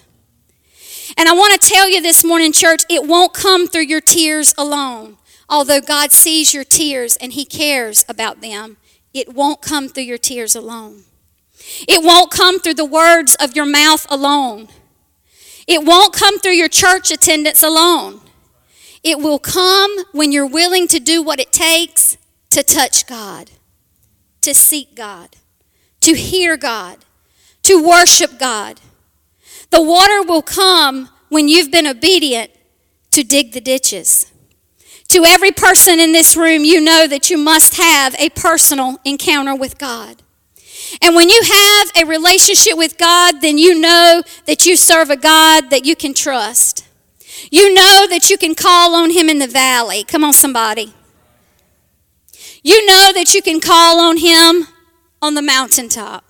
And 1.18 1.28
I 1.28 1.34
want 1.34 1.60
to 1.60 1.68
tell 1.68 1.88
you 1.88 2.00
this 2.00 2.24
morning, 2.24 2.52
church, 2.52 2.84
it 2.88 3.06
won't 3.06 3.34
come 3.34 3.68
through 3.68 3.82
your 3.82 4.00
tears 4.00 4.54
alone. 4.56 5.18
Although 5.50 5.82
God 5.82 6.12
sees 6.12 6.54
your 6.54 6.64
tears 6.64 7.16
and 7.16 7.34
He 7.34 7.44
cares 7.44 8.06
about 8.08 8.40
them, 8.40 8.78
it 9.12 9.34
won't 9.34 9.60
come 9.60 9.88
through 9.88 10.04
your 10.04 10.18
tears 10.18 10.54
alone. 10.54 11.04
It 11.88 12.04
won't 12.04 12.30
come 12.30 12.60
through 12.60 12.74
the 12.74 12.84
words 12.84 13.34
of 13.36 13.56
your 13.56 13.66
mouth 13.66 14.06
alone. 14.10 14.68
It 15.66 15.84
won't 15.84 16.12
come 16.12 16.38
through 16.38 16.52
your 16.52 16.68
church 16.68 17.10
attendance 17.10 17.62
alone. 17.62 18.20
It 19.02 19.18
will 19.18 19.38
come 19.38 19.90
when 20.12 20.32
you're 20.32 20.46
willing 20.46 20.88
to 20.88 20.98
do 21.00 21.22
what 21.22 21.40
it 21.40 21.52
takes 21.52 22.18
to 22.50 22.62
touch 22.62 23.06
God, 23.06 23.50
to 24.42 24.52
seek 24.54 24.94
God, 24.94 25.36
to 26.00 26.14
hear 26.14 26.56
God, 26.56 26.98
to 27.62 27.82
worship 27.82 28.38
God. 28.38 28.80
The 29.70 29.82
water 29.82 30.22
will 30.22 30.42
come 30.42 31.08
when 31.28 31.48
you've 31.48 31.70
been 31.70 31.86
obedient 31.86 32.50
to 33.12 33.22
dig 33.22 33.52
the 33.52 33.60
ditches. 33.60 34.30
To 35.08 35.24
every 35.24 35.50
person 35.50 35.98
in 35.98 36.12
this 36.12 36.36
room, 36.36 36.64
you 36.64 36.80
know 36.80 37.06
that 37.06 37.30
you 37.30 37.38
must 37.38 37.76
have 37.76 38.14
a 38.16 38.30
personal 38.30 38.98
encounter 39.04 39.54
with 39.54 39.78
God. 39.78 40.22
And 41.02 41.14
when 41.14 41.28
you 41.28 41.40
have 41.42 41.90
a 41.96 42.04
relationship 42.08 42.76
with 42.76 42.98
God, 42.98 43.40
then 43.40 43.58
you 43.58 43.78
know 43.78 44.22
that 44.46 44.66
you 44.66 44.76
serve 44.76 45.10
a 45.10 45.16
God 45.16 45.70
that 45.70 45.84
you 45.84 45.94
can 45.94 46.14
trust. 46.14 46.86
You 47.50 47.72
know 47.72 48.06
that 48.08 48.28
you 48.30 48.36
can 48.36 48.54
call 48.54 48.94
on 48.94 49.10
Him 49.10 49.28
in 49.28 49.38
the 49.38 49.46
valley. 49.46 50.04
Come 50.04 50.24
on, 50.24 50.32
somebody. 50.32 50.94
You 52.62 52.84
know 52.86 53.12
that 53.14 53.32
you 53.34 53.42
can 53.42 53.60
call 53.60 54.00
on 54.00 54.18
Him 54.18 54.66
on 55.22 55.34
the 55.34 55.42
mountaintop. 55.42 56.24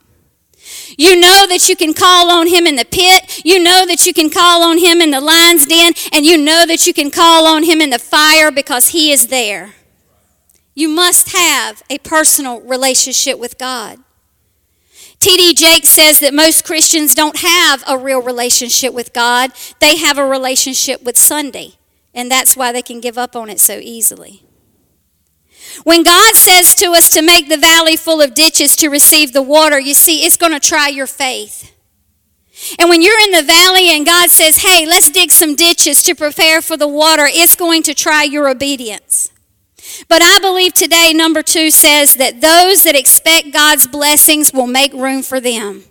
You 0.97 1.19
know 1.19 1.47
that 1.49 1.69
you 1.69 1.77
can 1.77 1.95
call 1.95 2.31
on 2.31 2.47
Him 2.47 2.67
in 2.67 2.77
the 2.77 2.85
pit. 2.85 3.45
You 3.45 3.63
know 3.63 3.87
that 3.87 4.07
you 4.07 4.13
can 4.13 4.31
call 4.31 4.63
on 4.63 4.79
Him 4.79 5.01
in 5.01 5.11
the 5.11 5.21
lion's 5.21 5.67
den. 5.67 5.93
And 6.13 6.25
you 6.25 6.37
know 6.37 6.67
that 6.67 6.87
you 6.87 6.93
can 6.93 7.11
call 7.11 7.47
on 7.47 7.65
Him 7.65 7.81
in 7.81 7.91
the 7.91 7.99
fire 7.99 8.51
because 8.51 8.89
He 8.89 9.11
is 9.11 9.29
there. 9.29 9.75
You 10.75 10.89
must 10.89 11.33
have 11.33 11.83
a 11.91 11.99
personal 11.99 12.61
relationship 12.61 13.39
with 13.39 13.59
God. 13.59 13.99
T.D. 15.21 15.55
Jakes 15.55 15.89
says 15.89 16.19
that 16.21 16.33
most 16.33 16.65
Christians 16.65 17.15
don't 17.15 17.41
have 17.41 17.85
a 17.87 17.99
real 17.99 18.23
relationship 18.23 18.95
with 18.95 19.13
God, 19.13 19.53
they 19.79 19.97
have 19.97 20.17
a 20.17 20.27
relationship 20.27 21.03
with 21.03 21.17
Sunday, 21.17 21.75
and 22.15 22.31
that's 22.31 22.57
why 22.57 22.73
they 22.73 22.83
can 22.83 23.01
give 23.01 23.19
up 23.19 23.37
on 23.37 23.51
it 23.51 23.61
so 23.61 23.79
easily. 23.79 24.43
When 25.85 26.03
God 26.03 26.35
says 26.35 26.75
to 26.77 26.87
us 26.93 27.11
to 27.11 27.23
make 27.23 27.49
the 27.49 27.59
valley 27.59 27.97
full 27.97 28.21
of 28.21 28.35
ditches 28.35 28.75
to 28.77 28.89
receive 28.89 29.33
the 29.33 29.43
water, 29.43 29.79
you 29.79 29.95
see, 29.95 30.25
it's 30.25 30.39
going 30.39 30.53
to 30.53 30.61
try 30.61 30.89
your 30.89 31.07
faith. 31.07 31.77
And 32.79 32.89
when 32.89 33.03
you're 33.03 33.21
in 33.21 33.31
the 33.31 33.43
valley 33.43 33.95
and 33.95 34.05
God 34.05 34.31
says, 34.31 34.59
hey, 34.59 34.87
let's 34.87 35.11
dig 35.11 35.31
some 35.31 35.55
ditches 35.55 36.03
to 36.03 36.15
prepare 36.15 36.61
for 36.61 36.77
the 36.77 36.89
water, 36.89 37.25
it's 37.27 37.57
going 37.57 37.83
to 37.85 37.95
try 37.95 38.25
your 38.25 38.49
obedience. 38.49 39.33
But 40.09 40.23
I 40.23 40.39
believe 40.41 40.75
today, 40.75 41.13
number 41.15 41.43
two 41.43 41.71
says 41.71 42.15
that 42.15 42.41
those 42.41 42.85
that 42.85 42.97
expect 42.97 43.53
God's 43.53 43.87
blessings 43.87 44.53
will 44.53 44.67
make 44.67 44.93
room 44.93 45.23
for 45.23 45.41
them. 45.41 45.85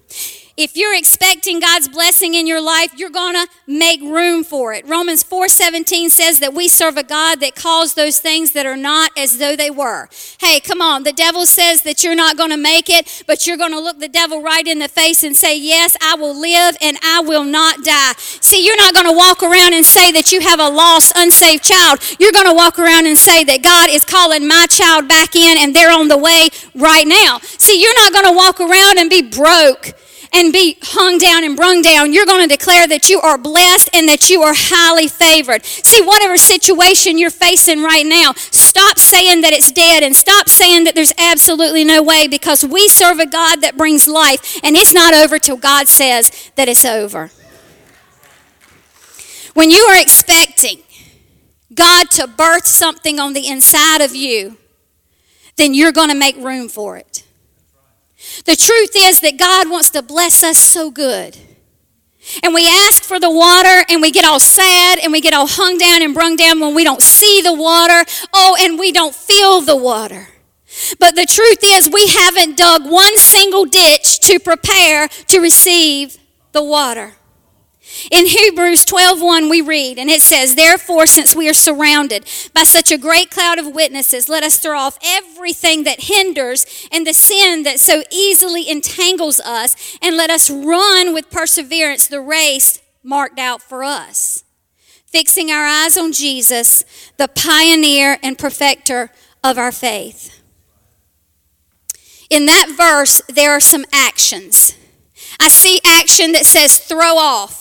If 0.59 0.75
you're 0.75 0.93
expecting 0.93 1.61
God's 1.61 1.87
blessing 1.87 2.33
in 2.33 2.45
your 2.45 2.59
life, 2.59 2.91
you're 2.97 3.09
going 3.09 3.33
to 3.33 3.47
make 3.65 4.01
room 4.01 4.43
for 4.43 4.73
it. 4.73 4.85
Romans 4.85 5.23
4:17 5.23 6.09
says 6.09 6.39
that 6.39 6.53
we 6.53 6.67
serve 6.67 6.97
a 6.97 7.03
God 7.03 7.39
that 7.39 7.55
calls 7.55 7.93
those 7.93 8.19
things 8.19 8.51
that 8.51 8.65
are 8.65 8.75
not 8.75 9.11
as 9.17 9.37
though 9.37 9.55
they 9.55 9.71
were. 9.71 10.09
Hey, 10.39 10.59
come 10.59 10.81
on. 10.81 11.03
The 11.03 11.13
devil 11.13 11.45
says 11.45 11.83
that 11.83 12.03
you're 12.03 12.13
not 12.13 12.35
going 12.35 12.49
to 12.49 12.57
make 12.57 12.89
it, 12.89 13.23
but 13.25 13.47
you're 13.47 13.55
going 13.55 13.71
to 13.71 13.79
look 13.79 13.99
the 13.99 14.09
devil 14.09 14.41
right 14.41 14.67
in 14.67 14.79
the 14.79 14.89
face 14.89 15.23
and 15.23 15.33
say, 15.33 15.57
"Yes, 15.57 15.95
I 16.01 16.15
will 16.15 16.37
live 16.37 16.75
and 16.81 16.97
I 17.01 17.21
will 17.21 17.45
not 17.45 17.85
die." 17.85 18.15
See, 18.17 18.65
you're 18.65 18.75
not 18.75 18.93
going 18.93 19.07
to 19.07 19.15
walk 19.15 19.41
around 19.41 19.73
and 19.73 19.85
say 19.85 20.11
that 20.11 20.33
you 20.33 20.41
have 20.41 20.59
a 20.59 20.67
lost, 20.67 21.13
unsaved 21.15 21.63
child. 21.63 21.99
You're 22.19 22.33
going 22.33 22.47
to 22.47 22.53
walk 22.53 22.77
around 22.77 23.05
and 23.05 23.17
say 23.17 23.45
that 23.45 23.63
God 23.63 23.89
is 23.89 24.03
calling 24.03 24.45
my 24.45 24.65
child 24.69 25.07
back 25.07 25.37
in 25.37 25.57
and 25.57 25.73
they're 25.73 25.93
on 25.93 26.09
the 26.09 26.17
way 26.17 26.49
right 26.75 27.07
now. 27.07 27.39
See, 27.57 27.81
you're 27.81 27.95
not 27.95 28.11
going 28.11 28.25
to 28.25 28.35
walk 28.35 28.59
around 28.59 28.97
and 28.97 29.09
be 29.09 29.21
broke 29.21 29.95
and 30.33 30.53
be 30.53 30.77
hung 30.81 31.17
down 31.17 31.43
and 31.43 31.55
brung 31.55 31.81
down, 31.81 32.13
you're 32.13 32.25
going 32.25 32.47
to 32.47 32.55
declare 32.55 32.87
that 32.87 33.09
you 33.09 33.19
are 33.19 33.37
blessed 33.37 33.89
and 33.93 34.07
that 34.07 34.29
you 34.29 34.41
are 34.41 34.53
highly 34.55 35.07
favored. 35.07 35.65
See, 35.65 36.01
whatever 36.05 36.37
situation 36.37 37.17
you're 37.17 37.29
facing 37.29 37.83
right 37.83 38.05
now, 38.05 38.33
stop 38.35 38.99
saying 38.99 39.41
that 39.41 39.53
it's 39.53 39.71
dead 39.71 40.03
and 40.03 40.15
stop 40.15 40.49
saying 40.49 40.83
that 40.83 40.95
there's 40.95 41.13
absolutely 41.17 41.83
no 41.83 42.03
way 42.03 42.27
because 42.27 42.63
we 42.63 42.87
serve 42.87 43.19
a 43.19 43.25
God 43.25 43.61
that 43.61 43.77
brings 43.77 44.07
life 44.07 44.59
and 44.63 44.75
it's 44.75 44.93
not 44.93 45.13
over 45.13 45.39
till 45.39 45.57
God 45.57 45.87
says 45.87 46.51
that 46.55 46.67
it's 46.67 46.85
over. 46.85 47.31
When 49.53 49.71
you 49.71 49.81
are 49.83 49.99
expecting 49.99 50.83
God 51.73 52.09
to 52.11 52.27
birth 52.27 52.65
something 52.65 53.19
on 53.19 53.33
the 53.33 53.47
inside 53.47 54.01
of 54.01 54.15
you, 54.15 54.57
then 55.57 55.73
you're 55.73 55.91
going 55.91 56.09
to 56.09 56.15
make 56.15 56.37
room 56.37 56.69
for 56.69 56.97
it. 56.97 57.23
The 58.45 58.55
truth 58.55 58.91
is 58.95 59.19
that 59.21 59.37
God 59.37 59.69
wants 59.69 59.89
to 59.91 60.01
bless 60.01 60.43
us 60.43 60.57
so 60.57 60.91
good. 60.91 61.37
And 62.43 62.53
we 62.53 62.67
ask 62.67 63.03
for 63.03 63.19
the 63.19 63.29
water 63.29 63.85
and 63.89 64.01
we 64.01 64.11
get 64.11 64.25
all 64.25 64.39
sad 64.39 64.99
and 64.99 65.11
we 65.11 65.21
get 65.21 65.33
all 65.33 65.47
hung 65.47 65.77
down 65.77 66.01
and 66.01 66.13
brung 66.13 66.35
down 66.35 66.59
when 66.59 66.75
we 66.75 66.83
don't 66.83 67.01
see 67.01 67.41
the 67.41 67.53
water. 67.53 68.03
Oh, 68.33 68.57
and 68.59 68.77
we 68.77 68.91
don't 68.91 69.15
feel 69.15 69.61
the 69.61 69.75
water. 69.75 70.27
But 70.99 71.15
the 71.15 71.25
truth 71.25 71.59
is, 71.63 71.89
we 71.91 72.07
haven't 72.07 72.57
dug 72.57 72.83
one 72.85 73.17
single 73.17 73.65
ditch 73.65 74.19
to 74.21 74.39
prepare 74.39 75.07
to 75.07 75.39
receive 75.39 76.17
the 76.51 76.63
water. 76.63 77.13
In 78.11 78.27
Hebrews 78.27 78.85
12:1 78.85 79.49
we 79.49 79.61
read 79.61 79.97
and 79.97 80.09
it 80.09 80.21
says 80.21 80.55
therefore 80.55 81.07
since 81.07 81.35
we 81.35 81.49
are 81.49 81.53
surrounded 81.53 82.23
by 82.53 82.63
such 82.63 82.91
a 82.91 82.97
great 82.97 83.31
cloud 83.31 83.57
of 83.57 83.73
witnesses 83.73 84.29
let 84.29 84.43
us 84.43 84.57
throw 84.57 84.77
off 84.77 84.99
everything 85.03 85.83
that 85.83 86.03
hinders 86.03 86.65
and 86.91 87.05
the 87.05 87.13
sin 87.13 87.63
that 87.63 87.79
so 87.79 88.03
easily 88.11 88.69
entangles 88.69 89.39
us 89.39 89.97
and 90.01 90.15
let 90.15 90.29
us 90.29 90.49
run 90.49 91.13
with 91.13 91.31
perseverance 91.31 92.07
the 92.07 92.21
race 92.21 92.79
marked 93.03 93.39
out 93.39 93.61
for 93.61 93.83
us. 93.83 94.43
Fixing 95.07 95.49
our 95.49 95.65
eyes 95.65 95.97
on 95.97 96.11
Jesus 96.11 96.85
the 97.17 97.27
pioneer 97.27 98.19
and 98.21 98.37
perfecter 98.37 99.09
of 99.43 99.57
our 99.57 99.71
faith. 99.71 100.41
In 102.29 102.45
that 102.45 102.69
verse 102.77 103.21
there 103.27 103.51
are 103.51 103.59
some 103.59 103.85
actions. 103.91 104.75
I 105.39 105.49
see 105.49 105.79
action 105.83 106.33
that 106.33 106.45
says 106.45 106.77
throw 106.77 107.17
off 107.17 107.58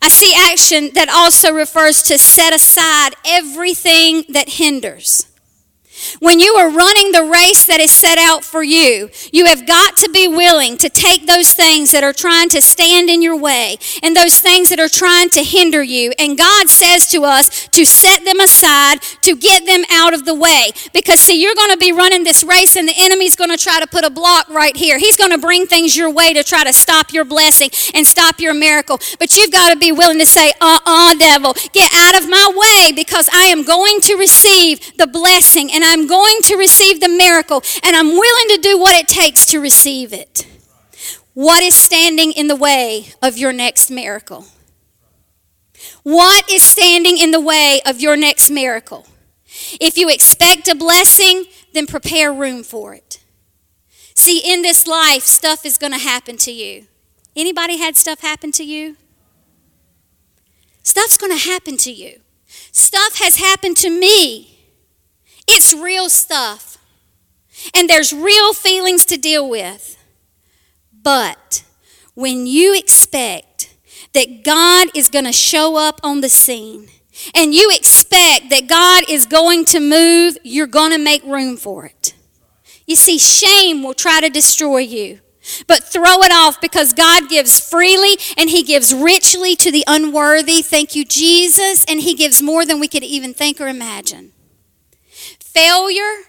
I 0.00 0.08
see 0.08 0.32
action 0.34 0.90
that 0.94 1.08
also 1.08 1.52
refers 1.52 2.02
to 2.04 2.18
set 2.18 2.54
aside 2.54 3.14
everything 3.26 4.24
that 4.30 4.48
hinders. 4.48 5.27
When 6.20 6.40
you 6.40 6.54
are 6.54 6.70
running 6.70 7.12
the 7.12 7.24
race 7.24 7.66
that 7.66 7.80
is 7.80 7.90
set 7.90 8.18
out 8.18 8.44
for 8.44 8.62
you, 8.62 9.10
you 9.32 9.46
have 9.46 9.66
got 9.66 9.96
to 9.98 10.10
be 10.10 10.28
willing 10.28 10.76
to 10.78 10.88
take 10.88 11.26
those 11.26 11.52
things 11.52 11.90
that 11.92 12.04
are 12.04 12.12
trying 12.12 12.48
to 12.50 12.62
stand 12.62 13.10
in 13.10 13.22
your 13.22 13.36
way 13.36 13.76
and 14.02 14.16
those 14.16 14.38
things 14.38 14.68
that 14.70 14.80
are 14.80 14.88
trying 14.88 15.30
to 15.30 15.42
hinder 15.42 15.82
you. 15.82 16.12
And 16.18 16.36
God 16.36 16.68
says 16.68 17.08
to 17.08 17.24
us 17.24 17.68
to 17.68 17.84
set 17.84 18.24
them 18.24 18.40
aside, 18.40 19.00
to 19.22 19.36
get 19.36 19.66
them 19.66 19.84
out 19.90 20.14
of 20.14 20.24
the 20.24 20.34
way. 20.34 20.70
Because, 20.92 21.20
see, 21.20 21.40
you're 21.40 21.54
going 21.54 21.70
to 21.70 21.78
be 21.78 21.92
running 21.92 22.24
this 22.24 22.42
race 22.42 22.76
and 22.76 22.88
the 22.88 22.94
enemy's 22.96 23.36
going 23.36 23.50
to 23.50 23.56
try 23.56 23.80
to 23.80 23.86
put 23.86 24.04
a 24.04 24.10
block 24.10 24.48
right 24.48 24.76
here. 24.76 24.98
He's 24.98 25.16
going 25.16 25.32
to 25.32 25.38
bring 25.38 25.66
things 25.66 25.96
your 25.96 26.10
way 26.12 26.32
to 26.32 26.42
try 26.42 26.64
to 26.64 26.72
stop 26.72 27.12
your 27.12 27.24
blessing 27.24 27.70
and 27.94 28.06
stop 28.06 28.40
your 28.40 28.54
miracle. 28.54 28.98
But 29.18 29.36
you've 29.36 29.52
got 29.52 29.72
to 29.72 29.78
be 29.78 29.92
willing 29.92 30.18
to 30.18 30.26
say, 30.26 30.52
uh 30.60 30.78
uh, 30.84 31.14
devil, 31.14 31.54
get 31.72 31.90
out 31.94 32.20
of 32.20 32.28
my 32.28 32.52
way 32.54 32.92
because 32.92 33.28
I 33.32 33.44
am 33.44 33.64
going 33.64 34.00
to 34.02 34.16
receive 34.16 34.96
the 34.96 35.06
blessing 35.06 35.70
and 35.72 35.84
I'm 35.88 36.06
going 36.06 36.42
to 36.42 36.56
receive 36.56 37.00
the 37.00 37.08
miracle 37.08 37.62
and 37.82 37.96
I'm 37.96 38.08
willing 38.08 38.56
to 38.56 38.58
do 38.60 38.78
what 38.78 38.94
it 38.94 39.08
takes 39.08 39.46
to 39.46 39.58
receive 39.58 40.12
it. 40.12 40.46
What 41.32 41.62
is 41.62 41.74
standing 41.74 42.32
in 42.32 42.48
the 42.48 42.56
way 42.56 43.06
of 43.22 43.38
your 43.38 43.54
next 43.54 43.90
miracle? 43.90 44.44
What 46.02 46.50
is 46.50 46.62
standing 46.62 47.16
in 47.16 47.30
the 47.30 47.40
way 47.40 47.80
of 47.86 48.00
your 48.00 48.18
next 48.18 48.50
miracle? 48.50 49.06
If 49.80 49.96
you 49.96 50.10
expect 50.10 50.68
a 50.68 50.74
blessing, 50.74 51.46
then 51.72 51.86
prepare 51.86 52.34
room 52.34 52.62
for 52.62 52.94
it. 52.94 53.20
See, 54.14 54.40
in 54.44 54.60
this 54.60 54.86
life, 54.86 55.22
stuff 55.22 55.64
is 55.64 55.78
going 55.78 55.92
to 55.92 55.98
happen 55.98 56.36
to 56.38 56.52
you. 56.52 56.86
Anybody 57.34 57.78
had 57.78 57.96
stuff 57.96 58.20
happen 58.20 58.52
to 58.52 58.64
you? 58.64 58.96
Stuff's 60.82 61.16
going 61.16 61.32
to 61.32 61.48
happen 61.48 61.78
to 61.78 61.92
you. 61.92 62.20
Stuff 62.72 63.20
has 63.20 63.36
happened 63.36 63.78
to 63.78 63.88
me. 63.88 64.57
It's 65.48 65.74
real 65.74 66.08
stuff. 66.08 66.78
And 67.74 67.88
there's 67.88 68.12
real 68.12 68.52
feelings 68.52 69.04
to 69.06 69.16
deal 69.16 69.48
with. 69.48 69.96
But 70.92 71.64
when 72.14 72.46
you 72.46 72.76
expect 72.76 73.74
that 74.12 74.44
God 74.44 74.88
is 74.94 75.08
going 75.08 75.24
to 75.24 75.32
show 75.32 75.76
up 75.76 76.00
on 76.02 76.20
the 76.20 76.28
scene 76.28 76.88
and 77.34 77.54
you 77.54 77.70
expect 77.72 78.50
that 78.50 78.68
God 78.68 79.04
is 79.08 79.26
going 79.26 79.64
to 79.66 79.80
move, 79.80 80.36
you're 80.44 80.66
going 80.66 80.92
to 80.92 80.98
make 80.98 81.24
room 81.24 81.56
for 81.56 81.86
it. 81.86 82.14
You 82.86 82.96
see, 82.96 83.18
shame 83.18 83.82
will 83.82 83.94
try 83.94 84.20
to 84.20 84.28
destroy 84.28 84.78
you. 84.78 85.20
But 85.66 85.82
throw 85.82 86.22
it 86.22 86.32
off 86.32 86.60
because 86.60 86.92
God 86.92 87.30
gives 87.30 87.58
freely 87.58 88.18
and 88.36 88.50
He 88.50 88.62
gives 88.62 88.94
richly 88.94 89.56
to 89.56 89.72
the 89.72 89.84
unworthy. 89.86 90.60
Thank 90.60 90.94
you, 90.94 91.06
Jesus. 91.06 91.86
And 91.86 92.00
He 92.00 92.14
gives 92.14 92.42
more 92.42 92.66
than 92.66 92.78
we 92.78 92.88
could 92.88 93.04
even 93.04 93.32
think 93.32 93.60
or 93.60 93.68
imagine 93.68 94.32
failure 95.52 96.24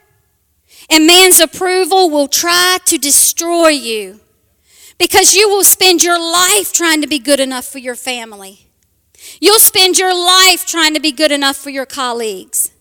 and 0.89 1.05
man's 1.05 1.39
approval 1.39 2.09
will 2.09 2.27
try 2.27 2.77
to 2.85 2.97
destroy 2.97 3.69
you 3.69 4.19
because 4.97 5.35
you 5.35 5.49
will 5.49 5.63
spend 5.63 6.03
your 6.03 6.19
life 6.19 6.73
trying 6.73 7.01
to 7.01 7.07
be 7.07 7.19
good 7.19 7.39
enough 7.39 7.65
for 7.65 7.79
your 7.79 7.95
family. 7.95 8.67
You'll 9.39 9.59
spend 9.59 9.97
your 9.97 10.13
life 10.13 10.65
trying 10.65 10.93
to 10.93 10.99
be 10.99 11.11
good 11.11 11.31
enough 11.31 11.57
for 11.57 11.69
your 11.69 11.85
colleagues. 11.85 12.71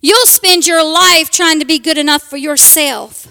You'll 0.00 0.26
spend 0.26 0.66
your 0.66 0.84
life 0.84 1.30
trying 1.30 1.60
to 1.60 1.66
be 1.66 1.78
good 1.78 1.98
enough 1.98 2.22
for 2.22 2.36
yourself. 2.36 3.26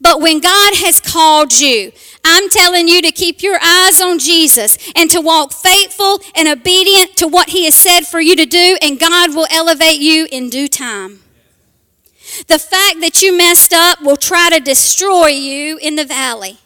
But 0.00 0.20
when 0.20 0.40
God 0.40 0.74
has 0.76 1.00
called 1.00 1.58
you, 1.58 1.92
I'm 2.24 2.48
telling 2.50 2.88
you 2.88 3.00
to 3.02 3.10
keep 3.10 3.42
your 3.42 3.58
eyes 3.62 4.00
on 4.00 4.18
Jesus 4.18 4.76
and 4.94 5.10
to 5.10 5.20
walk 5.20 5.52
faithful 5.52 6.20
and 6.34 6.46
obedient 6.48 7.16
to 7.16 7.28
what 7.28 7.50
He 7.50 7.64
has 7.64 7.74
said 7.74 8.02
for 8.02 8.20
you 8.20 8.36
to 8.36 8.44
do, 8.44 8.76
and 8.82 9.00
God 9.00 9.34
will 9.34 9.46
elevate 9.50 10.00
you 10.00 10.28
in 10.30 10.50
due 10.50 10.68
time. 10.68 11.23
The 12.46 12.58
fact 12.58 13.00
that 13.00 13.22
you 13.22 13.36
messed 13.36 13.72
up 13.72 14.02
will 14.02 14.16
try 14.16 14.50
to 14.50 14.60
destroy 14.60 15.28
you 15.28 15.78
in 15.78 15.96
the 15.96 16.04
valley. 16.04 16.58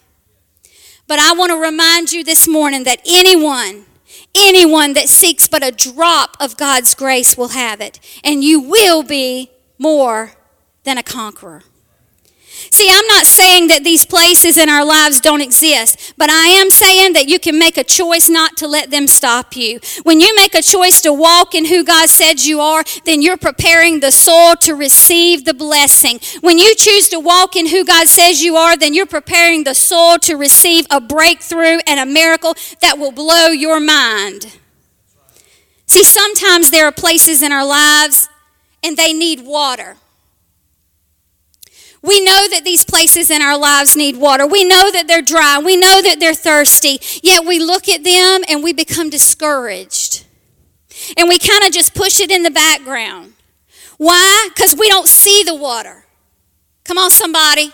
But 1.06 1.18
I 1.18 1.32
want 1.32 1.50
to 1.50 1.56
remind 1.56 2.12
you 2.12 2.22
this 2.22 2.46
morning 2.46 2.84
that 2.84 3.00
anyone, 3.06 3.86
anyone 4.34 4.92
that 4.92 5.08
seeks 5.08 5.48
but 5.48 5.64
a 5.64 5.70
drop 5.70 6.36
of 6.38 6.56
God's 6.56 6.94
grace 6.94 7.36
will 7.36 7.48
have 7.48 7.80
it, 7.80 7.98
and 8.22 8.44
you 8.44 8.60
will 8.60 9.02
be 9.02 9.50
more 9.78 10.32
than 10.84 10.98
a 10.98 11.02
conqueror. 11.02 11.62
See, 12.70 12.88
I'm 12.90 13.06
not 13.06 13.26
saying 13.26 13.68
that 13.68 13.84
these 13.84 14.04
places 14.04 14.56
in 14.56 14.68
our 14.68 14.84
lives 14.84 15.20
don't 15.20 15.40
exist, 15.40 16.14
but 16.16 16.28
I 16.28 16.48
am 16.48 16.70
saying 16.70 17.12
that 17.12 17.28
you 17.28 17.38
can 17.38 17.58
make 17.58 17.78
a 17.78 17.84
choice 17.84 18.28
not 18.28 18.56
to 18.56 18.66
let 18.66 18.90
them 18.90 19.06
stop 19.06 19.56
you. 19.56 19.78
When 20.02 20.20
you 20.20 20.34
make 20.34 20.54
a 20.54 20.62
choice 20.62 21.00
to 21.02 21.12
walk 21.12 21.54
in 21.54 21.66
who 21.66 21.84
God 21.84 22.08
said 22.08 22.40
you 22.40 22.60
are, 22.60 22.82
then 23.04 23.22
you're 23.22 23.36
preparing 23.36 24.00
the 24.00 24.10
soul 24.10 24.56
to 24.56 24.74
receive 24.74 25.44
the 25.44 25.54
blessing. 25.54 26.18
When 26.40 26.58
you 26.58 26.74
choose 26.74 27.08
to 27.10 27.20
walk 27.20 27.54
in 27.54 27.68
who 27.68 27.84
God 27.84 28.08
says 28.08 28.42
you 28.42 28.56
are, 28.56 28.76
then 28.76 28.92
you're 28.92 29.06
preparing 29.06 29.62
the 29.62 29.74
soul 29.74 30.18
to 30.18 30.34
receive 30.34 30.86
a 30.90 31.00
breakthrough 31.00 31.78
and 31.86 32.00
a 32.00 32.06
miracle 32.06 32.54
that 32.80 32.98
will 32.98 33.12
blow 33.12 33.48
your 33.48 33.78
mind. 33.78 34.58
See, 35.86 36.04
sometimes 36.04 36.70
there 36.70 36.86
are 36.86 36.92
places 36.92 37.40
in 37.40 37.52
our 37.52 37.64
lives 37.64 38.28
and 38.82 38.96
they 38.96 39.12
need 39.12 39.46
water. 39.46 39.96
We 42.02 42.20
know 42.20 42.48
that 42.48 42.62
these 42.64 42.84
places 42.84 43.30
in 43.30 43.42
our 43.42 43.58
lives 43.58 43.96
need 43.96 44.16
water. 44.16 44.46
We 44.46 44.64
know 44.64 44.90
that 44.92 45.06
they're 45.08 45.22
dry. 45.22 45.58
We 45.58 45.76
know 45.76 46.02
that 46.02 46.20
they're 46.20 46.34
thirsty. 46.34 47.00
Yet 47.22 47.44
we 47.46 47.58
look 47.58 47.88
at 47.88 48.04
them 48.04 48.42
and 48.48 48.62
we 48.62 48.72
become 48.72 49.10
discouraged. 49.10 50.24
And 51.16 51.28
we 51.28 51.38
kind 51.38 51.64
of 51.64 51.72
just 51.72 51.94
push 51.94 52.20
it 52.20 52.30
in 52.30 52.42
the 52.44 52.50
background. 52.50 53.34
Why? 53.98 54.48
Because 54.54 54.74
we 54.78 54.88
don't 54.88 55.08
see 55.08 55.42
the 55.44 55.54
water. 55.54 56.06
Come 56.84 56.98
on, 56.98 57.10
somebody. 57.10 57.72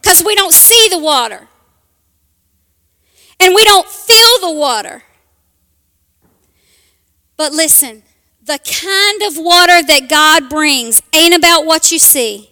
Because 0.00 0.22
we 0.24 0.34
don't 0.34 0.52
see 0.54 0.88
the 0.90 0.98
water. 0.98 1.48
and 3.40 3.54
we 3.54 3.64
don't 3.64 3.86
feel 3.88 4.40
the 4.40 4.52
water. 4.52 5.02
But 7.36 7.52
listen, 7.52 8.02
the 8.42 8.58
kind 8.58 9.22
of 9.22 9.36
water 9.42 9.82
that 9.82 10.08
God 10.08 10.48
brings 10.48 11.02
ain't 11.12 11.34
about 11.34 11.66
what 11.66 11.90
you 11.92 11.98
see. 11.98 12.50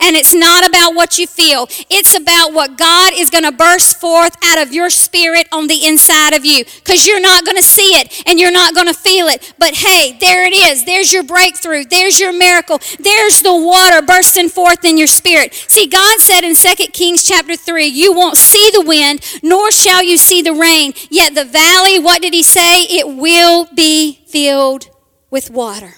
And 0.00 0.16
it's 0.16 0.34
not 0.34 0.66
about 0.66 0.94
what 0.94 1.18
you 1.18 1.26
feel. 1.26 1.68
It's 1.90 2.16
about 2.16 2.52
what 2.52 2.76
God 2.76 3.12
is 3.14 3.30
going 3.30 3.44
to 3.44 3.52
burst 3.52 4.00
forth 4.00 4.36
out 4.44 4.60
of 4.60 4.72
your 4.72 4.90
spirit 4.90 5.48
on 5.52 5.66
the 5.66 5.86
inside 5.86 6.34
of 6.34 6.44
you. 6.44 6.64
Because 6.64 7.06
you're 7.06 7.20
not 7.20 7.44
going 7.44 7.56
to 7.56 7.62
see 7.62 7.90
it 8.00 8.22
and 8.26 8.38
you're 8.38 8.52
not 8.52 8.74
going 8.74 8.86
to 8.86 8.94
feel 8.94 9.26
it. 9.28 9.54
But 9.58 9.74
hey, 9.74 10.16
there 10.20 10.44
it 10.46 10.52
is. 10.52 10.84
There's 10.84 11.12
your 11.12 11.22
breakthrough. 11.22 11.84
There's 11.84 12.20
your 12.20 12.32
miracle. 12.32 12.80
There's 12.98 13.42
the 13.42 13.54
water 13.54 14.02
bursting 14.02 14.48
forth 14.48 14.84
in 14.84 14.96
your 14.98 15.06
spirit. 15.06 15.54
See, 15.54 15.86
God 15.86 16.20
said 16.20 16.44
in 16.44 16.54
2 16.54 16.86
Kings 16.92 17.24
chapter 17.24 17.56
3, 17.56 17.86
you 17.86 18.12
won't 18.12 18.36
see 18.36 18.70
the 18.72 18.82
wind, 18.82 19.20
nor 19.42 19.70
shall 19.70 20.02
you 20.02 20.16
see 20.16 20.42
the 20.42 20.52
rain. 20.52 20.92
Yet 21.10 21.34
the 21.34 21.44
valley, 21.44 21.98
what 21.98 22.22
did 22.22 22.34
he 22.34 22.42
say? 22.42 22.82
It 22.82 23.08
will 23.16 23.68
be 23.74 24.24
filled 24.26 24.88
with 25.30 25.50
water. 25.50 25.94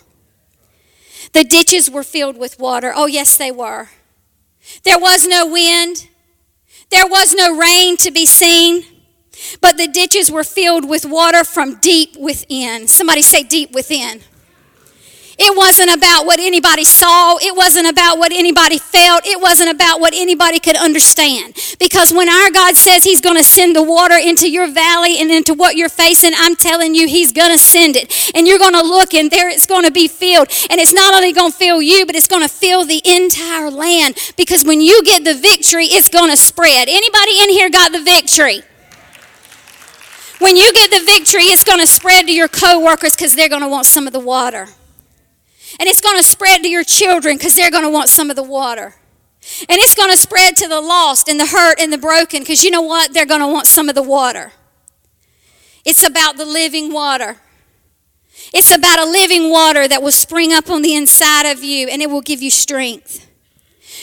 The 1.33 1.45
ditches 1.45 1.91
were 1.91 2.03
filled 2.03 2.39
with 2.39 2.59
water. 2.59 2.93
Oh, 2.95 3.07
yes, 3.07 3.37
they 3.37 3.51
were. 3.51 3.89
There 4.85 4.99
was 4.99 5.27
no 5.27 5.47
wind, 5.47 6.09
there 6.91 7.07
was 7.07 7.35
no 7.35 7.57
rain 7.57 7.97
to 7.99 8.11
be 8.11 8.27
seen, 8.27 8.85
but 9.61 9.77
the 9.77 9.89
ditches 9.89 10.31
were 10.31 10.45
filled 10.45 10.89
with 10.89 11.05
water 11.05 11.45
from 11.45 11.77
deep 11.77 12.17
within. 12.17 12.89
Somebody 12.89 13.23
say, 13.23 13.43
deep 13.43 13.73
within. 13.73 14.23
It 15.41 15.57
wasn't 15.57 15.95
about 15.95 16.27
what 16.27 16.41
anybody 16.41 16.83
saw. 16.83 17.37
It 17.37 17.55
wasn't 17.55 17.89
about 17.89 18.19
what 18.19 18.33
anybody 18.33 18.77
felt. 18.77 19.25
It 19.25 19.41
wasn't 19.41 19.71
about 19.71 20.01
what 20.01 20.13
anybody 20.13 20.59
could 20.59 20.75
understand. 20.75 21.57
Because 21.79 22.13
when 22.13 22.29
our 22.29 22.51
God 22.51 22.75
says 22.77 23.05
He's 23.05 23.21
going 23.21 23.37
to 23.37 23.45
send 23.45 23.77
the 23.77 23.83
water 23.83 24.17
into 24.17 24.51
your 24.51 24.67
valley 24.67 25.21
and 25.21 25.31
into 25.31 25.55
what 25.55 25.77
you're 25.77 25.89
facing, 25.89 26.33
I'm 26.37 26.57
telling 26.57 26.97
you, 26.97 27.07
He's 27.07 27.31
going 27.31 27.53
to 27.53 27.59
send 27.59 27.95
it. 27.95 28.33
And 28.35 28.49
you're 28.49 28.59
going 28.59 28.75
to 28.75 28.83
look, 28.83 29.15
and 29.15 29.31
there 29.31 29.49
it's 29.49 29.65
going 29.65 29.85
to 29.85 29.93
be 29.93 30.09
filled. 30.09 30.49
And 30.71 30.81
it's 30.81 30.93
not 30.93 31.15
only 31.15 31.33
going 31.33 31.53
to 31.53 31.57
fill 31.57 31.81
you, 31.81 32.05
but 32.05 32.17
it's 32.17 32.27
going 32.27 32.43
to 32.43 32.53
fill 32.53 32.85
the 32.85 33.01
entire 33.05 33.71
land. 33.71 34.17
Because 34.37 34.65
when 34.65 34.81
you 34.81 35.05
get 35.05 35.23
the 35.23 35.35
victory, 35.35 35.85
it's 35.85 36.09
going 36.09 36.31
to 36.31 36.37
spread. 36.37 36.89
Anybody 36.89 37.39
in 37.43 37.51
here 37.51 37.71
got 37.71 37.93
the 37.93 38.03
victory? 38.03 38.63
When 40.41 40.57
you 40.57 40.73
get 40.73 40.91
the 40.91 41.05
victory, 41.05 41.45
it's 41.45 41.63
going 41.63 41.81
to 41.81 41.87
spread 41.87 42.27
to 42.27 42.33
your 42.33 42.49
coworkers 42.49 43.15
because 43.15 43.37
they're 43.37 43.49
going 43.49 43.63
to 43.63 43.69
want 43.69 43.87
some 43.87 44.09
of 44.09 44.13
the 44.13 44.21
water. 44.21 44.69
And 45.79 45.89
it's 45.89 46.01
going 46.01 46.17
to 46.19 46.25
spread 46.25 46.63
to 46.63 46.69
your 46.69 46.85
children 46.85 47.37
because 47.37 47.55
they're 47.55 47.71
going 47.71 47.85
to 47.85 47.91
want 47.91 48.09
some 48.09 48.31
of 48.31 48.37
the 48.37 48.43
water. 48.43 48.95
And 49.69 49.79
it's 49.79 49.95
going 49.95 50.11
to 50.11 50.17
spread 50.17 50.57
to 50.57 50.69
the 50.69 50.81
lost 50.81 51.29
and 51.29 51.39
the 51.39 51.47
hurt 51.47 51.81
and 51.81 51.93
the 51.93 51.99
broken 51.99 52.41
because 52.41 52.65
you 52.65 52.71
know 52.71 52.83
what? 52.83 53.15
They're 53.15 53.27
going 53.27 53.41
to 53.41 53.47
want 53.47 53.67
some 53.67 53.89
of 53.89 53.95
the 53.95 54.03
water. 54.03 54.53
It's 55.85 56.07
about 56.07 56.37
the 56.37 56.45
living 56.45 56.93
water. 56.93 57.37
It's 58.53 58.75
about 58.75 58.99
a 58.99 59.05
living 59.05 59.51
water 59.51 59.87
that 59.89 60.03
will 60.03 60.13
spring 60.13 60.53
up 60.53 60.71
on 60.71 60.83
the 60.83 60.95
inside 60.95 61.51
of 61.51 61.63
you 61.63 61.89
and 61.89 62.03
it 62.03 62.11
will 62.11 62.21
give 62.21 62.43
you 62.43 62.51
strength. 62.51 63.27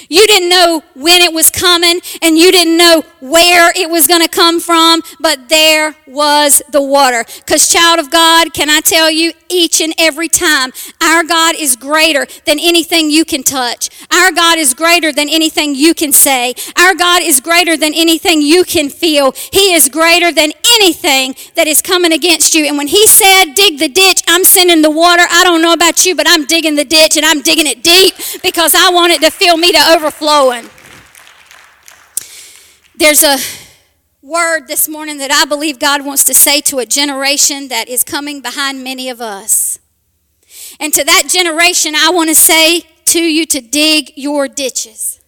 You 0.09 0.25
didn't 0.27 0.49
know 0.49 0.83
when 0.93 1.21
it 1.21 1.33
was 1.33 1.49
coming 1.49 1.99
and 2.21 2.37
you 2.37 2.51
didn't 2.51 2.77
know 2.77 3.03
where 3.21 3.71
it 3.75 3.89
was 3.89 4.07
going 4.07 4.21
to 4.21 4.27
come 4.27 4.59
from, 4.59 5.01
but 5.19 5.49
there 5.49 5.95
was 6.05 6.61
the 6.69 6.81
water. 6.81 7.23
Because, 7.37 7.67
child 7.67 7.99
of 7.99 8.11
God, 8.11 8.53
can 8.53 8.69
I 8.69 8.81
tell 8.81 9.09
you, 9.09 9.33
each 9.49 9.81
and 9.81 9.93
every 9.97 10.27
time, 10.27 10.71
our 11.01 11.23
God 11.23 11.55
is 11.55 11.75
greater 11.75 12.25
than 12.45 12.59
anything 12.59 13.09
you 13.09 13.25
can 13.25 13.43
touch. 13.43 13.89
Our 14.11 14.31
God 14.31 14.57
is 14.57 14.73
greater 14.73 15.11
than 15.11 15.29
anything 15.29 15.75
you 15.75 15.93
can 15.93 16.11
say. 16.11 16.55
Our 16.77 16.95
God 16.95 17.21
is 17.21 17.39
greater 17.39 17.77
than 17.77 17.93
anything 17.93 18.41
you 18.41 18.63
can 18.63 18.89
feel. 18.89 19.33
He 19.51 19.73
is 19.73 19.89
greater 19.89 20.31
than 20.31 20.51
anything 20.65 21.35
that 21.55 21.67
is 21.67 21.81
coming 21.81 22.11
against 22.11 22.53
you. 22.53 22.65
And 22.65 22.77
when 22.77 22.87
He 22.87 23.07
said, 23.07 23.53
dig 23.53 23.79
the 23.79 23.89
ditch, 23.89 24.21
I'm 24.27 24.43
sending 24.43 24.81
the 24.81 24.91
water. 24.91 25.23
I 25.29 25.43
don't 25.43 25.61
know 25.61 25.73
about 25.73 26.05
you, 26.05 26.15
but 26.15 26.27
I'm 26.27 26.45
digging 26.45 26.75
the 26.75 26.85
ditch 26.85 27.17
and 27.17 27.25
I'm 27.25 27.41
digging 27.41 27.67
it 27.67 27.83
deep 27.83 28.13
because 28.41 28.75
I 28.75 28.89
want 28.91 29.13
it 29.13 29.21
to 29.21 29.31
fill 29.31 29.57
me 29.57 29.71
to 29.71 29.79
overflowing. 29.95 30.69
There's 32.97 33.23
a 33.23 33.37
word 34.25 34.65
this 34.65 34.87
morning 34.89 35.19
that 35.19 35.29
I 35.29 35.45
believe 35.45 35.77
God 35.77 36.03
wants 36.03 36.23
to 36.23 36.33
say 36.33 36.59
to 36.61 36.79
a 36.79 36.85
generation 36.87 37.67
that 37.67 37.87
is 37.87 38.03
coming 38.03 38.41
behind 38.41 38.83
many 38.83 39.07
of 39.07 39.21
us. 39.21 39.77
And 40.79 40.91
to 40.95 41.03
that 41.03 41.25
generation, 41.29 41.93
I 41.95 42.09
want 42.09 42.29
to 42.29 42.35
say 42.35 42.81
to 43.05 43.19
you 43.19 43.45
to 43.45 43.61
dig 43.61 44.13
your 44.15 44.47
ditches. 44.47 45.21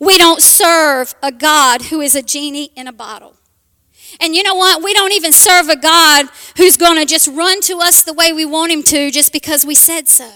We 0.00 0.18
don't 0.18 0.42
serve 0.42 1.14
a 1.22 1.30
God 1.30 1.82
who 1.82 2.00
is 2.00 2.16
a 2.16 2.22
genie 2.22 2.72
in 2.74 2.88
a 2.88 2.92
bottle. 2.92 3.36
And 4.20 4.34
you 4.34 4.42
know 4.42 4.56
what? 4.56 4.82
We 4.82 4.92
don't 4.94 5.12
even 5.12 5.32
serve 5.32 5.68
a 5.68 5.76
God 5.76 6.26
who's 6.56 6.76
going 6.76 6.98
to 6.98 7.06
just 7.06 7.28
run 7.28 7.60
to 7.62 7.78
us 7.78 8.02
the 8.02 8.12
way 8.12 8.32
we 8.32 8.44
want 8.44 8.72
him 8.72 8.82
to 8.82 9.12
just 9.12 9.32
because 9.32 9.64
we 9.64 9.76
said 9.76 10.08
so. 10.08 10.28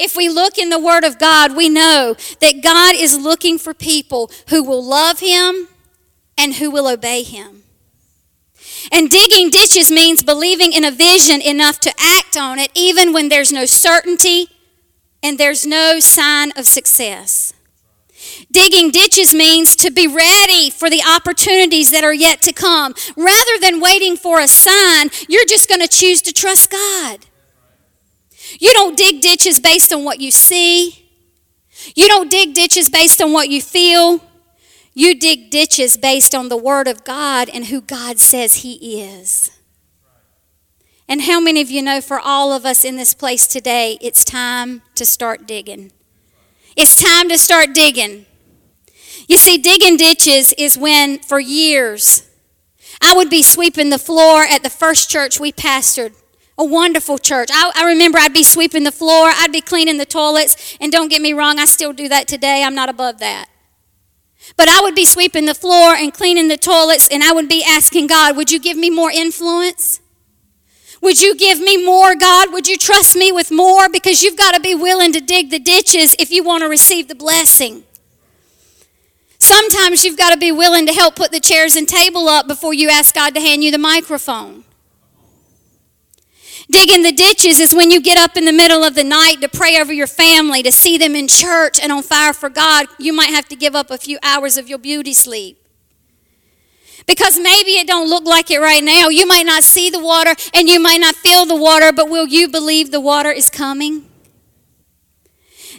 If 0.00 0.16
we 0.16 0.28
look 0.28 0.58
in 0.58 0.70
the 0.70 0.80
Word 0.80 1.04
of 1.04 1.20
God, 1.20 1.56
we 1.56 1.68
know 1.68 2.16
that 2.40 2.60
God 2.60 2.96
is 2.96 3.16
looking 3.16 3.56
for 3.56 3.72
people 3.72 4.32
who 4.48 4.64
will 4.64 4.84
love 4.84 5.20
Him 5.20 5.68
and 6.38 6.54
who 6.54 6.70
will 6.70 6.88
obey 6.88 7.22
Him. 7.22 7.64
And 8.92 9.10
digging 9.10 9.50
ditches 9.50 9.90
means 9.90 10.22
believing 10.22 10.72
in 10.72 10.84
a 10.84 10.90
vision 10.90 11.42
enough 11.42 11.80
to 11.80 11.92
act 11.98 12.36
on 12.36 12.58
it 12.58 12.70
even 12.74 13.12
when 13.12 13.28
there's 13.28 13.52
no 13.52 13.66
certainty 13.66 14.48
and 15.22 15.36
there's 15.36 15.66
no 15.66 15.98
sign 16.00 16.52
of 16.56 16.66
success. 16.66 17.52
Digging 18.50 18.90
ditches 18.90 19.34
means 19.34 19.76
to 19.76 19.90
be 19.90 20.06
ready 20.06 20.70
for 20.70 20.88
the 20.88 21.02
opportunities 21.06 21.90
that 21.90 22.04
are 22.04 22.14
yet 22.14 22.40
to 22.42 22.52
come. 22.52 22.94
Rather 23.16 23.58
than 23.60 23.80
waiting 23.80 24.16
for 24.16 24.40
a 24.40 24.48
sign, 24.48 25.10
you're 25.28 25.46
just 25.46 25.68
going 25.68 25.80
to 25.80 25.88
choose 25.88 26.22
to 26.22 26.32
trust 26.32 26.70
God. 26.70 27.26
You 28.58 28.72
don't 28.72 28.96
dig 28.96 29.20
ditches 29.20 29.60
based 29.60 29.92
on 29.92 30.04
what 30.04 30.20
you 30.20 30.30
see. 30.30 31.06
You 31.94 32.08
don't 32.08 32.30
dig 32.30 32.54
ditches 32.54 32.88
based 32.88 33.20
on 33.20 33.32
what 33.32 33.48
you 33.48 33.60
feel. 33.60 34.22
You 34.98 35.14
dig 35.14 35.50
ditches 35.50 35.96
based 35.96 36.34
on 36.34 36.48
the 36.48 36.56
Word 36.56 36.88
of 36.88 37.04
God 37.04 37.48
and 37.48 37.66
who 37.66 37.80
God 37.80 38.18
says 38.18 38.64
He 38.64 39.00
is. 39.00 39.56
And 41.06 41.22
how 41.22 41.38
many 41.38 41.60
of 41.60 41.70
you 41.70 41.82
know 41.82 42.00
for 42.00 42.18
all 42.18 42.52
of 42.52 42.66
us 42.66 42.84
in 42.84 42.96
this 42.96 43.14
place 43.14 43.46
today, 43.46 43.96
it's 44.00 44.24
time 44.24 44.82
to 44.96 45.06
start 45.06 45.46
digging? 45.46 45.92
It's 46.74 46.96
time 46.96 47.28
to 47.28 47.38
start 47.38 47.74
digging. 47.74 48.26
You 49.28 49.36
see, 49.36 49.56
digging 49.56 49.98
ditches 49.98 50.52
is 50.54 50.76
when, 50.76 51.20
for 51.20 51.38
years, 51.38 52.28
I 53.00 53.14
would 53.14 53.30
be 53.30 53.44
sweeping 53.44 53.90
the 53.90 54.00
floor 54.00 54.42
at 54.42 54.64
the 54.64 54.68
first 54.68 55.08
church 55.08 55.38
we 55.38 55.52
pastored 55.52 56.12
a 56.58 56.64
wonderful 56.64 57.18
church. 57.18 57.50
I, 57.52 57.70
I, 57.76 57.84
remember 57.86 58.18
I'd 58.18 58.34
be 58.34 58.42
sweeping 58.42 58.82
the 58.82 58.90
floor, 58.90 59.30
I'd 59.32 59.52
be 59.52 59.60
cleaning 59.60 59.98
the 59.98 60.04
toilets, 60.04 60.76
and 60.80 60.90
don't 60.90 61.06
get 61.06 61.22
me 61.22 61.34
wrong, 61.34 61.60
I 61.60 61.66
still 61.66 61.92
do 61.92 62.08
that 62.08 62.26
today. 62.26 62.64
I'm 62.64 62.74
not 62.74 62.88
above 62.88 63.20
that. 63.20 63.46
But 64.56 64.68
I 64.68 64.80
would 64.80 64.94
be 64.94 65.04
sweeping 65.04 65.46
the 65.46 65.54
floor 65.54 65.94
and 65.94 66.12
cleaning 66.12 66.48
the 66.48 66.56
toilets, 66.56 67.08
and 67.08 67.22
I 67.22 67.32
would 67.32 67.48
be 67.48 67.64
asking 67.66 68.06
God, 68.08 68.36
Would 68.36 68.50
you 68.50 68.58
give 68.58 68.76
me 68.76 68.90
more 68.90 69.10
influence? 69.10 70.00
Would 71.00 71.22
you 71.22 71.36
give 71.36 71.60
me 71.60 71.84
more, 71.84 72.16
God? 72.16 72.52
Would 72.52 72.66
you 72.66 72.76
trust 72.76 73.14
me 73.14 73.30
with 73.30 73.50
more? 73.50 73.88
Because 73.88 74.22
you've 74.22 74.36
got 74.36 74.54
to 74.54 74.60
be 74.60 74.74
willing 74.74 75.12
to 75.12 75.20
dig 75.20 75.50
the 75.50 75.60
ditches 75.60 76.16
if 76.18 76.30
you 76.30 76.42
want 76.42 76.62
to 76.62 76.68
receive 76.68 77.06
the 77.06 77.14
blessing. 77.14 77.84
Sometimes 79.38 80.04
you've 80.04 80.18
got 80.18 80.32
to 80.32 80.38
be 80.38 80.50
willing 80.50 80.86
to 80.86 80.92
help 80.92 81.14
put 81.14 81.30
the 81.30 81.38
chairs 81.38 81.76
and 81.76 81.86
table 81.86 82.28
up 82.28 82.48
before 82.48 82.74
you 82.74 82.88
ask 82.88 83.14
God 83.14 83.34
to 83.34 83.40
hand 83.40 83.62
you 83.62 83.70
the 83.70 83.78
microphone. 83.78 84.64
Digging 86.70 87.02
the 87.02 87.12
ditches 87.12 87.60
is 87.60 87.74
when 87.74 87.90
you 87.90 88.00
get 88.00 88.18
up 88.18 88.36
in 88.36 88.44
the 88.44 88.52
middle 88.52 88.84
of 88.84 88.94
the 88.94 89.04
night 89.04 89.40
to 89.40 89.48
pray 89.48 89.80
over 89.80 89.92
your 89.92 90.06
family, 90.06 90.62
to 90.62 90.70
see 90.70 90.98
them 90.98 91.14
in 91.14 91.26
church 91.26 91.80
and 91.80 91.90
on 91.90 92.02
fire 92.02 92.34
for 92.34 92.50
God. 92.50 92.86
You 92.98 93.14
might 93.14 93.30
have 93.30 93.48
to 93.48 93.56
give 93.56 93.74
up 93.74 93.90
a 93.90 93.96
few 93.96 94.18
hours 94.22 94.58
of 94.58 94.68
your 94.68 94.78
beauty 94.78 95.14
sleep. 95.14 95.64
Because 97.06 97.38
maybe 97.38 97.72
it 97.72 97.86
don't 97.86 98.10
look 98.10 98.26
like 98.26 98.50
it 98.50 98.60
right 98.60 98.84
now. 98.84 99.08
You 99.08 99.26
might 99.26 99.46
not 99.46 99.62
see 99.62 99.88
the 99.88 99.98
water 99.98 100.34
and 100.52 100.68
you 100.68 100.78
might 100.78 101.00
not 101.00 101.14
feel 101.14 101.46
the 101.46 101.56
water, 101.56 101.90
but 101.90 102.10
will 102.10 102.26
you 102.26 102.48
believe 102.48 102.90
the 102.90 103.00
water 103.00 103.30
is 103.30 103.48
coming? 103.48 104.06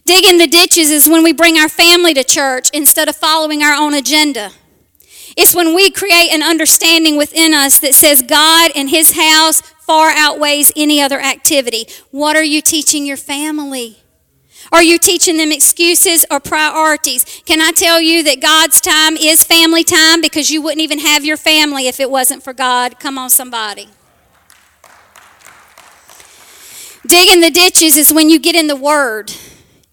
Digging 0.06 0.40
the 0.40 0.48
ditches 0.48 0.90
is 0.90 1.08
when 1.08 1.22
we 1.22 1.34
bring 1.34 1.58
our 1.58 1.70
family 1.70 2.16
to 2.16 2.24
church 2.24 2.72
instead 2.74 3.08
of 3.08 3.16
following 3.16 3.62
our 3.62 3.76
own 3.76 3.94
agenda. 3.94 4.52
It's 5.38 5.54
when 5.54 5.76
we 5.76 5.92
create 5.92 6.34
an 6.34 6.42
understanding 6.42 7.16
within 7.16 7.54
us 7.54 7.80
that 7.80 7.94
says 7.94 8.24
God 8.24 8.72
and 8.76 8.90
His 8.90 9.12
house 9.12 9.62
far 9.90 10.12
outweighs 10.12 10.72
any 10.76 11.02
other 11.02 11.20
activity. 11.20 11.88
What 12.12 12.36
are 12.36 12.44
you 12.44 12.62
teaching 12.62 13.08
your 13.08 13.18
family? 13.18 13.98
Are 14.72 14.84
you 14.84 15.00
teaching 15.00 15.38
them 15.38 15.52
excuses 15.52 16.24
or 16.30 16.40
priorities? 16.40 17.42
Can 17.48 17.60
I 17.60 17.72
tell 17.72 18.00
you 18.00 18.22
that 18.22 18.40
God's 18.40 18.80
time 18.80 19.18
is 19.18 19.44
family 19.44 19.84
time 19.84 20.22
because 20.22 20.52
you 20.52 20.62
wouldn't 20.62 20.82
even 20.82 21.00
have 21.00 21.26
your 21.26 21.38
family 21.38 21.88
if 21.88 22.00
it 22.00 22.12
wasn't 22.12 22.44
for 22.44 22.54
God? 22.54 23.00
Come 23.00 23.18
on, 23.18 23.32
somebody. 23.32 23.90
Digging 27.08 27.42
the 27.42 27.50
ditches 27.50 27.98
is 27.98 28.14
when 28.14 28.30
you 28.30 28.38
get 28.38 28.54
in 28.54 28.68
the 28.68 28.76
Word 28.76 29.34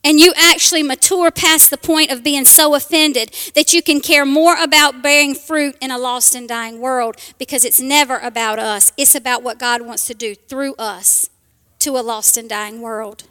and 0.07 0.21
you 0.21 0.33
actually 0.37 0.85
mature 0.85 1.33
past 1.33 1.69
the 1.69 1.77
point 1.77 2.12
of 2.12 2.23
being 2.23 2.45
so 2.45 2.77
offended 2.77 3.35
that 3.57 3.73
you 3.73 3.83
can 3.83 4.01
care 4.01 4.25
more 4.25 4.55
about 4.57 5.03
bearing 5.03 5.35
fruit 5.35 5.77
in 5.81 5.90
a 5.90 5.99
lost 5.99 6.37
and 6.37 6.49
dying 6.49 6.81
world 6.81 7.16
because 7.38 7.64
it's 7.64 7.81
never 7.81 8.21
about 8.21 8.61
us. 8.61 8.92
It's 8.97 9.16
about 9.16 9.42
what 9.42 9.59
God 9.59 9.83
wants 9.83 10.07
to 10.07 10.14
do 10.14 10.37
through 10.37 10.77
us 10.77 11.29
to 11.81 11.99
a 11.99 12.03
lost 12.03 12.37
and 12.37 12.49
dying 12.49 12.81
world. 12.81 13.25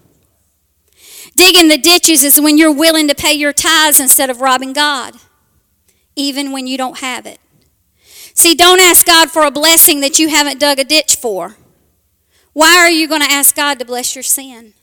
Digging 1.33 1.69
the 1.69 1.77
ditches 1.77 2.25
is 2.25 2.41
when 2.41 2.57
you're 2.57 2.75
willing 2.75 3.07
to 3.07 3.15
pay 3.15 3.31
your 3.31 3.53
tithes 3.53 4.01
instead 4.01 4.29
of 4.29 4.41
robbing 4.41 4.73
God, 4.73 5.15
even 6.17 6.51
when 6.51 6.67
you 6.67 6.77
don't 6.77 6.99
have 6.99 7.25
it. 7.25 7.39
See, 8.33 8.53
don't 8.53 8.81
ask 8.81 9.05
God 9.05 9.31
for 9.31 9.45
a 9.45 9.51
blessing 9.51 10.01
that 10.01 10.19
you 10.19 10.27
haven't 10.27 10.59
dug 10.59 10.77
a 10.79 10.83
ditch 10.83 11.15
for. 11.15 11.55
Why 12.51 12.75
are 12.75 12.91
you 12.91 13.07
going 13.07 13.21
to 13.21 13.31
ask 13.31 13.55
God 13.55 13.79
to 13.79 13.85
bless 13.85 14.13
your 14.13 14.23
sin? 14.23 14.73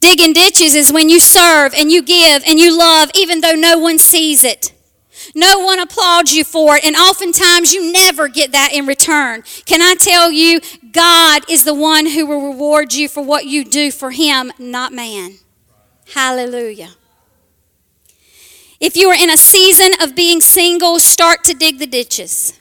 Digging 0.00 0.32
ditches 0.32 0.74
is 0.74 0.92
when 0.92 1.08
you 1.08 1.18
serve 1.18 1.74
and 1.74 1.90
you 1.90 2.02
give 2.02 2.42
and 2.46 2.58
you 2.58 2.76
love 2.76 3.10
even 3.14 3.40
though 3.40 3.54
no 3.54 3.78
one 3.78 3.98
sees 3.98 4.44
it. 4.44 4.72
No 5.34 5.58
one 5.58 5.80
applauds 5.80 6.34
you 6.34 6.44
for 6.44 6.76
it, 6.76 6.84
and 6.84 6.94
oftentimes 6.94 7.72
you 7.72 7.90
never 7.90 8.28
get 8.28 8.52
that 8.52 8.72
in 8.72 8.86
return. 8.86 9.42
Can 9.64 9.82
I 9.82 9.94
tell 9.98 10.30
you, 10.30 10.60
God 10.92 11.42
is 11.50 11.64
the 11.64 11.74
one 11.74 12.06
who 12.06 12.26
will 12.26 12.52
reward 12.52 12.92
you 12.92 13.08
for 13.08 13.24
what 13.24 13.46
you 13.46 13.64
do 13.64 13.90
for 13.90 14.12
Him, 14.12 14.52
not 14.58 14.92
man. 14.92 15.38
Hallelujah. 16.14 16.90
If 18.78 18.96
you 18.96 19.08
are 19.08 19.20
in 19.20 19.30
a 19.30 19.36
season 19.36 19.92
of 20.00 20.14
being 20.14 20.40
single, 20.40 20.98
start 20.98 21.44
to 21.44 21.54
dig 21.54 21.78
the 21.78 21.86
ditches. 21.86 22.58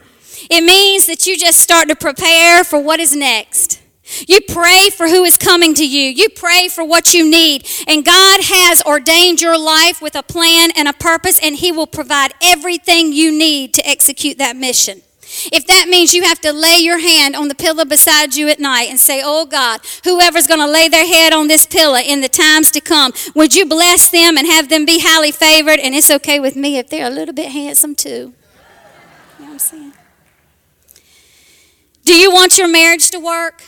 It 0.50 0.63
means 0.63 1.06
that 1.08 1.28
you 1.28 1.38
just 1.38 1.60
start 1.60 1.88
to 1.89 1.95
prepare 1.95 2.63
for 2.63 2.82
what 2.82 3.00
is 3.00 3.15
next. 3.15 3.82
You 4.28 4.39
pray 4.41 4.89
for 4.89 5.08
who 5.08 5.24
is 5.24 5.38
coming 5.38 5.74
to 5.76 5.88
you. 5.88 6.10
You 6.10 6.30
pray 6.30 6.68
for 6.68 6.86
what 6.86 7.13
you 7.13 7.30
need. 7.30 7.68
And 7.88 8.06
God 8.06 8.41
has 8.44 8.82
ordained 8.84 9.41
your 9.41 9.58
life 9.58 10.02
with 10.02 10.15
a 10.15 10.24
plan 10.24 10.70
and 10.76 10.88
a 10.88 10.94
purpose, 10.94 11.39
and 11.41 11.56
He 11.56 11.72
will 11.72 11.88
provide 11.88 12.34
everything 12.41 13.13
you 13.13 13.32
need 13.32 13.74
to 13.74 13.88
execute 13.88 14.38
that 14.38 14.56
mission. 14.56 15.02
If 15.52 15.65
that 15.68 15.88
means 15.89 16.13
you 16.13 16.24
have 16.24 16.39
to 16.41 16.54
lay 16.54 16.78
your 16.78 17.00
hand 17.00 17.36
on 17.36 17.48
the 17.48 17.56
pillow 17.56 17.84
beside 17.84 18.36
you 18.36 18.48
at 18.48 18.60
night 18.60 18.89
and 18.89 19.00
say, 19.00 19.22
Oh 19.24 19.46
God, 19.46 19.82
whoever's 20.04 20.48
going 20.48 20.60
to 20.60 20.68
lay 20.68 20.88
their 20.88 21.06
head 21.06 21.34
on 21.34 21.48
this 21.48 21.65
pillow 21.65 21.98
in 21.98 22.22
the 22.22 22.30
times 22.30 22.70
to 22.72 22.80
come, 22.80 23.12
would 23.34 23.56
you 23.56 23.65
bless 23.65 24.10
them 24.10 24.38
and 24.38 24.46
have 24.46 24.70
them 24.70 24.86
be 24.86 25.00
highly 25.02 25.32
favored? 25.32 25.80
And 25.80 25.96
it's 25.96 26.12
okay 26.12 26.39
with 26.39 26.56
me 26.56 26.78
if 26.78 26.89
they're 26.89 27.08
a 27.08 27.10
little 27.10 27.34
bit 27.34 27.52
handsome 27.52 27.96
too. 27.96 28.10
You 28.10 28.22
know 28.22 29.46
what 29.46 29.52
I'm 29.54 29.60
saying? 29.60 29.94
Do 32.06 32.15
you 32.15 32.32
want 32.32 32.60
your 32.60 32.68
marriage 32.68 33.10
to 33.10 33.20
work? 33.20 33.63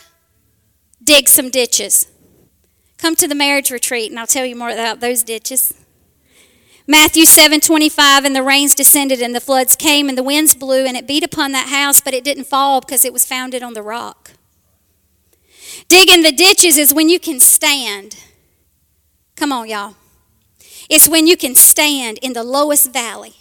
Dig 1.08 1.26
some 1.26 1.48
ditches. 1.48 2.06
Come 2.98 3.16
to 3.16 3.26
the 3.26 3.34
marriage 3.34 3.70
retreat 3.70 4.10
and 4.10 4.20
I'll 4.20 4.26
tell 4.26 4.44
you 4.44 4.54
more 4.54 4.68
about 4.68 5.00
those 5.00 5.22
ditches. 5.22 5.72
Matthew 6.86 7.24
7 7.24 7.60
25, 7.60 8.26
and 8.26 8.36
the 8.36 8.42
rains 8.42 8.74
descended, 8.74 9.22
and 9.22 9.34
the 9.34 9.40
floods 9.40 9.74
came, 9.74 10.10
and 10.10 10.18
the 10.18 10.22
winds 10.22 10.54
blew, 10.54 10.84
and 10.84 10.98
it 10.98 11.06
beat 11.06 11.24
upon 11.24 11.52
that 11.52 11.68
house, 11.68 12.02
but 12.02 12.12
it 12.12 12.24
didn't 12.24 12.44
fall 12.44 12.82
because 12.82 13.06
it 13.06 13.12
was 13.14 13.24
founded 13.24 13.62
on 13.62 13.72
the 13.72 13.80
rock. 13.80 14.32
Digging 15.88 16.22
the 16.22 16.30
ditches 16.30 16.76
is 16.76 16.92
when 16.92 17.08
you 17.08 17.18
can 17.18 17.40
stand. 17.40 18.22
Come 19.34 19.50
on, 19.50 19.66
y'all. 19.66 19.96
It's 20.90 21.08
when 21.08 21.26
you 21.26 21.38
can 21.38 21.54
stand 21.54 22.18
in 22.18 22.34
the 22.34 22.44
lowest 22.44 22.92
valley, 22.92 23.36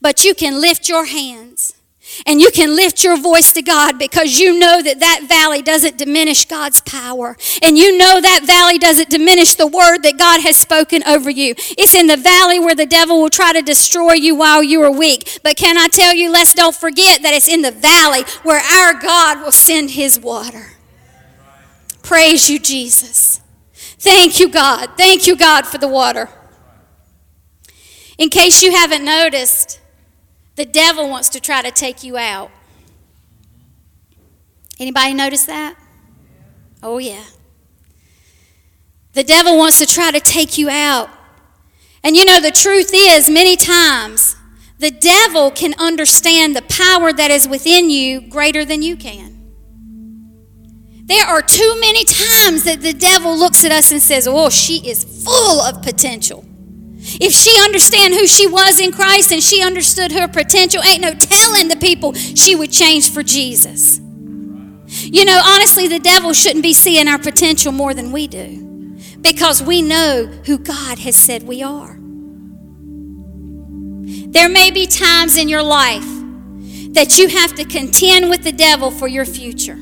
but 0.00 0.24
you 0.24 0.34
can 0.34 0.60
lift 0.60 0.88
your 0.88 1.04
hands 1.04 1.77
and 2.26 2.40
you 2.40 2.50
can 2.50 2.74
lift 2.74 3.04
your 3.04 3.16
voice 3.16 3.52
to 3.52 3.62
God 3.62 3.98
because 3.98 4.38
you 4.38 4.58
know 4.58 4.82
that 4.82 5.00
that 5.00 5.24
valley 5.28 5.62
doesn't 5.62 5.96
diminish 5.96 6.44
God's 6.44 6.80
power. 6.80 7.36
And 7.62 7.78
you 7.78 7.96
know 7.96 8.20
that 8.20 8.44
valley 8.44 8.78
doesn't 8.78 9.10
diminish 9.10 9.54
the 9.54 9.66
word 9.66 9.98
that 9.98 10.18
God 10.18 10.40
has 10.42 10.56
spoken 10.56 11.02
over 11.04 11.30
you. 11.30 11.54
It's 11.56 11.94
in 11.94 12.06
the 12.06 12.16
valley 12.16 12.58
where 12.58 12.74
the 12.74 12.86
devil 12.86 13.20
will 13.20 13.30
try 13.30 13.52
to 13.52 13.62
destroy 13.62 14.14
you 14.14 14.34
while 14.34 14.62
you 14.62 14.82
are 14.82 14.90
weak. 14.90 15.40
But 15.42 15.56
can 15.56 15.78
I 15.78 15.88
tell 15.88 16.14
you, 16.14 16.30
let's 16.30 16.54
don't 16.54 16.74
forget 16.74 17.22
that 17.22 17.34
it's 17.34 17.48
in 17.48 17.62
the 17.62 17.70
valley 17.70 18.22
where 18.42 18.60
our 18.60 19.00
God 19.00 19.42
will 19.42 19.52
send 19.52 19.90
his 19.90 20.18
water. 20.18 20.72
Praise 22.02 22.48
you, 22.48 22.58
Jesus. 22.58 23.40
Thank 23.98 24.40
you, 24.40 24.48
God. 24.48 24.90
Thank 24.96 25.26
you, 25.26 25.36
God, 25.36 25.66
for 25.66 25.78
the 25.78 25.88
water. 25.88 26.28
In 28.16 28.30
case 28.30 28.62
you 28.62 28.72
haven't 28.72 29.04
noticed, 29.04 29.80
the 30.58 30.64
devil 30.64 31.08
wants 31.08 31.28
to 31.28 31.40
try 31.40 31.62
to 31.62 31.70
take 31.70 32.02
you 32.02 32.16
out. 32.16 32.50
Anybody 34.80 35.14
notice 35.14 35.46
that? 35.46 35.76
Oh 36.82 36.98
yeah. 36.98 37.22
The 39.12 39.22
devil 39.22 39.56
wants 39.56 39.78
to 39.78 39.86
try 39.86 40.10
to 40.10 40.18
take 40.18 40.58
you 40.58 40.68
out. 40.68 41.10
And 42.02 42.16
you 42.16 42.24
know 42.24 42.40
the 42.40 42.50
truth 42.50 42.90
is 42.92 43.30
many 43.30 43.54
times 43.54 44.34
the 44.80 44.90
devil 44.90 45.52
can 45.52 45.74
understand 45.78 46.56
the 46.56 46.62
power 46.62 47.12
that 47.12 47.30
is 47.30 47.46
within 47.46 47.88
you 47.88 48.20
greater 48.20 48.64
than 48.64 48.82
you 48.82 48.96
can. 48.96 49.52
There 51.04 51.24
are 51.24 51.40
too 51.40 51.76
many 51.80 52.04
times 52.04 52.64
that 52.64 52.80
the 52.80 52.94
devil 52.94 53.38
looks 53.38 53.64
at 53.64 53.70
us 53.70 53.92
and 53.92 54.02
says, 54.02 54.26
"Oh, 54.26 54.50
she 54.50 54.78
is 54.88 55.04
full 55.04 55.60
of 55.60 55.82
potential." 55.82 56.47
If 57.20 57.32
she 57.32 57.58
understand 57.64 58.14
who 58.14 58.26
she 58.26 58.46
was 58.46 58.78
in 58.78 58.92
Christ 58.92 59.32
and 59.32 59.42
she 59.42 59.62
understood 59.62 60.12
her 60.12 60.28
potential, 60.28 60.82
ain't 60.82 61.00
no 61.00 61.14
telling 61.14 61.68
the 61.68 61.76
people 61.76 62.12
she 62.12 62.54
would 62.54 62.70
change 62.70 63.10
for 63.10 63.22
Jesus. 63.22 63.98
You 64.88 65.24
know, 65.24 65.40
honestly, 65.44 65.88
the 65.88 65.98
devil 65.98 66.32
shouldn't 66.32 66.62
be 66.62 66.74
seeing 66.74 67.08
our 67.08 67.18
potential 67.18 67.72
more 67.72 67.94
than 67.94 68.12
we 68.12 68.26
do 68.26 68.96
because 69.20 69.62
we 69.62 69.82
know 69.82 70.26
who 70.46 70.58
God 70.58 70.98
has 71.00 71.16
said 71.16 71.42
we 71.42 71.62
are. 71.62 71.98
There 74.30 74.48
may 74.48 74.70
be 74.70 74.86
times 74.86 75.36
in 75.36 75.48
your 75.48 75.62
life 75.62 76.06
that 76.92 77.18
you 77.18 77.28
have 77.28 77.54
to 77.54 77.64
contend 77.64 78.30
with 78.30 78.44
the 78.44 78.52
devil 78.52 78.90
for 78.90 79.08
your 79.08 79.24
future. 79.24 79.78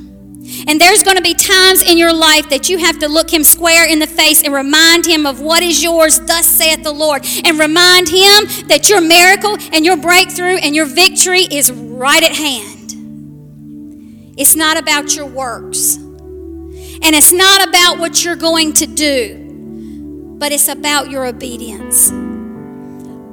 And 0.67 0.81
there's 0.81 1.03
going 1.03 1.17
to 1.17 1.23
be 1.23 1.35
times 1.35 1.83
in 1.83 1.99
your 1.99 2.13
life 2.13 2.49
that 2.51 2.69
you 2.69 2.79
have 2.79 2.99
to 3.01 3.09
look 3.09 3.33
him 3.33 3.45
square 3.45 3.89
in 3.89 3.99
the 3.99 4.07
face 4.07 4.43
and 4.43 4.53
remind 4.53 5.07
him 5.07 5.27
of 5.27 5.41
what 5.41 5.63
is 5.63 5.83
yours, 5.83 6.21
thus 6.21 6.47
saith 6.47 6.83
the 6.83 6.93
Lord. 6.93 7.25
And 7.45 7.59
remind 7.59 8.09
him 8.09 8.67
that 8.69 8.89
your 8.89 9.01
miracle 9.01 9.57
and 9.73 9.85
your 9.85 9.97
breakthrough 9.97 10.57
and 10.57 10.75
your 10.75 10.87
victory 10.87 11.43
is 11.43 11.71
right 11.73 12.23
at 12.23 12.33
hand. 12.33 12.95
It's 14.39 14.55
not 14.55 14.79
about 14.79 15.17
your 15.17 15.27
works. 15.27 15.97
And 15.97 17.15
it's 17.15 17.33
not 17.33 17.69
about 17.69 17.99
what 17.99 18.25
you're 18.25 18.37
going 18.37 18.73
to 18.75 18.87
do, 18.87 20.35
but 20.39 20.53
it's 20.53 20.69
about 20.69 21.11
your 21.11 21.27
obedience. 21.27 22.11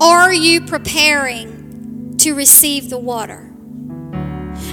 Are 0.02 0.34
you 0.34 0.62
preparing 0.62 2.18
to 2.18 2.34
receive 2.34 2.90
the 2.90 2.98
water? 2.98 3.53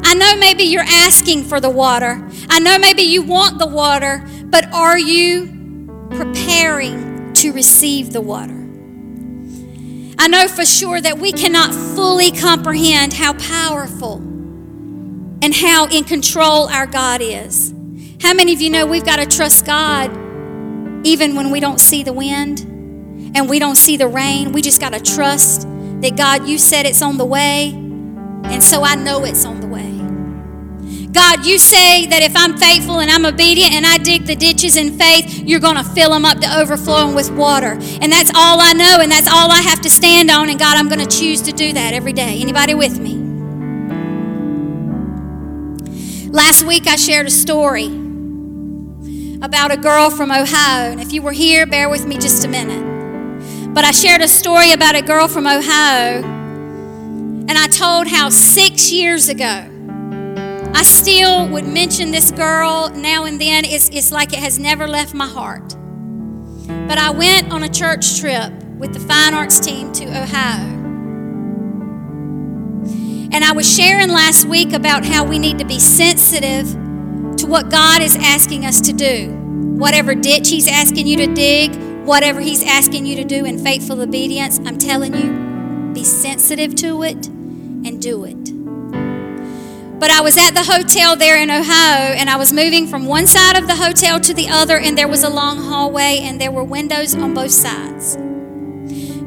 I 0.02 0.14
know 0.14 0.36
maybe 0.36 0.64
you're 0.64 0.82
asking 0.82 1.44
for 1.44 1.60
the 1.60 1.70
water. 1.70 2.26
I 2.48 2.58
know 2.58 2.78
maybe 2.78 3.02
you 3.02 3.22
want 3.22 3.58
the 3.58 3.66
water, 3.66 4.24
but 4.44 4.72
are 4.72 4.98
you 4.98 6.08
preparing 6.10 7.32
to 7.34 7.52
receive 7.52 8.12
the 8.12 8.20
water? 8.20 8.56
I 10.18 10.28
know 10.28 10.48
for 10.48 10.66
sure 10.66 11.00
that 11.00 11.18
we 11.18 11.32
cannot 11.32 11.72
fully 11.72 12.30
comprehend 12.30 13.14
how 13.14 13.32
powerful 13.34 14.16
and 15.42 15.54
how 15.54 15.86
in 15.88 16.04
control 16.04 16.68
our 16.68 16.86
God 16.86 17.22
is. 17.22 17.72
How 18.20 18.34
many 18.34 18.52
of 18.52 18.60
you 18.60 18.68
know 18.68 18.84
we've 18.84 19.04
got 19.04 19.16
to 19.16 19.24
trust 19.24 19.64
God 19.64 20.10
even 21.06 21.34
when 21.36 21.50
we 21.50 21.60
don't 21.60 21.80
see 21.80 22.02
the 22.02 22.12
wind 22.12 22.60
and 23.34 23.48
we 23.48 23.58
don't 23.58 23.76
see 23.76 23.96
the 23.96 24.08
rain? 24.08 24.52
We 24.52 24.60
just 24.60 24.78
got 24.80 24.92
to 24.92 25.00
trust 25.00 25.62
that 26.02 26.16
God, 26.16 26.46
you 26.46 26.58
said 26.58 26.84
it's 26.84 27.00
on 27.00 27.16
the 27.16 27.24
way, 27.24 27.70
and 27.70 28.62
so 28.62 28.82
I 28.82 28.96
know 28.96 29.24
it's 29.24 29.46
on 29.46 29.60
the 29.60 29.66
way. 29.66 29.69
God, 31.12 31.44
you 31.44 31.58
say 31.58 32.06
that 32.06 32.22
if 32.22 32.36
I'm 32.36 32.56
faithful 32.56 33.00
and 33.00 33.10
I'm 33.10 33.26
obedient 33.26 33.72
and 33.72 33.84
I 33.84 33.98
dig 33.98 34.26
the 34.26 34.36
ditches 34.36 34.76
in 34.76 34.96
faith, 34.96 35.42
you're 35.42 35.58
going 35.60 35.76
to 35.76 35.82
fill 35.82 36.10
them 36.10 36.24
up 36.24 36.38
to 36.38 36.58
overflowing 36.58 37.16
with 37.16 37.30
water. 37.30 37.72
And 38.00 38.12
that's 38.12 38.30
all 38.34 38.60
I 38.60 38.72
know 38.74 38.98
and 39.00 39.10
that's 39.10 39.26
all 39.26 39.50
I 39.50 39.60
have 39.60 39.80
to 39.80 39.90
stand 39.90 40.30
on. 40.30 40.48
And 40.48 40.58
God, 40.58 40.76
I'm 40.76 40.88
going 40.88 41.00
to 41.00 41.18
choose 41.18 41.42
to 41.42 41.52
do 41.52 41.72
that 41.72 41.94
every 41.94 42.12
day. 42.12 42.40
Anybody 42.40 42.74
with 42.74 43.00
me? 43.00 43.16
Last 46.30 46.62
week 46.62 46.86
I 46.86 46.94
shared 46.94 47.26
a 47.26 47.30
story 47.30 47.86
about 49.42 49.72
a 49.72 49.76
girl 49.76 50.10
from 50.10 50.30
Ohio. 50.30 50.92
And 50.92 51.00
if 51.00 51.12
you 51.12 51.22
were 51.22 51.32
here, 51.32 51.66
bear 51.66 51.88
with 51.88 52.06
me 52.06 52.18
just 52.18 52.44
a 52.44 52.48
minute. 52.48 53.74
But 53.74 53.84
I 53.84 53.90
shared 53.90 54.20
a 54.20 54.28
story 54.28 54.70
about 54.70 54.94
a 54.94 55.02
girl 55.02 55.26
from 55.26 55.46
Ohio. 55.48 56.22
And 56.22 57.52
I 57.52 57.66
told 57.66 58.06
how 58.06 58.28
six 58.28 58.92
years 58.92 59.28
ago, 59.28 59.69
I 60.74 60.83
still 60.83 61.48
would 61.48 61.66
mention 61.66 62.11
this 62.11 62.30
girl 62.30 62.90
now 62.90 63.24
and 63.24 63.40
then. 63.40 63.64
It's, 63.64 63.88
it's 63.90 64.12
like 64.12 64.33
it 64.33 64.38
has 64.38 64.59
never 64.59 64.87
left 64.87 65.14
my 65.14 65.26
heart. 65.26 65.76
But 66.66 66.98
I 66.98 67.11
went 67.11 67.52
on 67.52 67.62
a 67.62 67.68
church 67.68 68.18
trip 68.20 68.52
with 68.78 68.92
the 68.94 69.00
fine 69.00 69.35
arts 69.35 69.61
team 69.61 69.92
to 69.92 70.04
Ohio. 70.06 70.78
And 73.33 73.44
I 73.44 73.52
was 73.52 73.72
sharing 73.72 74.09
last 74.09 74.44
week 74.46 74.72
about 74.72 75.04
how 75.04 75.24
we 75.24 75.38
need 75.38 75.59
to 75.59 75.64
be 75.64 75.78
sensitive 75.78 76.70
to 77.37 77.46
what 77.46 77.70
God 77.70 78.02
is 78.02 78.16
asking 78.16 78.64
us 78.66 78.80
to 78.83 78.92
do. 78.92 79.37
whatever 79.80 80.14
ditch 80.14 80.50
He's 80.50 80.68
asking 80.68 81.06
you 81.06 81.16
to 81.16 81.26
dig, 81.33 81.74
whatever 82.04 82.40
He's 82.40 82.62
asking 82.62 83.06
you 83.06 83.16
to 83.16 83.24
do 83.24 83.46
in 83.46 83.59
faithful 83.59 84.00
obedience, 84.02 84.59
I'm 84.61 84.78
telling 84.78 85.14
you, 85.14 85.92
be 85.94 86.04
sensitive 86.04 86.74
to 86.76 87.02
it 87.02 87.26
and 87.28 88.00
do 88.00 88.24
it. 88.24 88.49
But 90.00 90.10
I 90.10 90.22
was 90.22 90.38
at 90.38 90.52
the 90.52 90.64
hotel 90.64 91.14
there 91.14 91.36
in 91.36 91.50
Ohio, 91.50 92.14
and 92.14 92.30
I 92.30 92.36
was 92.36 92.54
moving 92.54 92.86
from 92.86 93.04
one 93.04 93.26
side 93.26 93.58
of 93.58 93.66
the 93.66 93.76
hotel 93.76 94.18
to 94.18 94.32
the 94.32 94.48
other, 94.48 94.78
and 94.78 94.96
there 94.96 95.06
was 95.06 95.24
a 95.24 95.28
long 95.28 95.58
hallway, 95.58 96.20
and 96.22 96.40
there 96.40 96.50
were 96.50 96.64
windows 96.64 97.14
on 97.14 97.34
both 97.34 97.50
sides. 97.50 98.16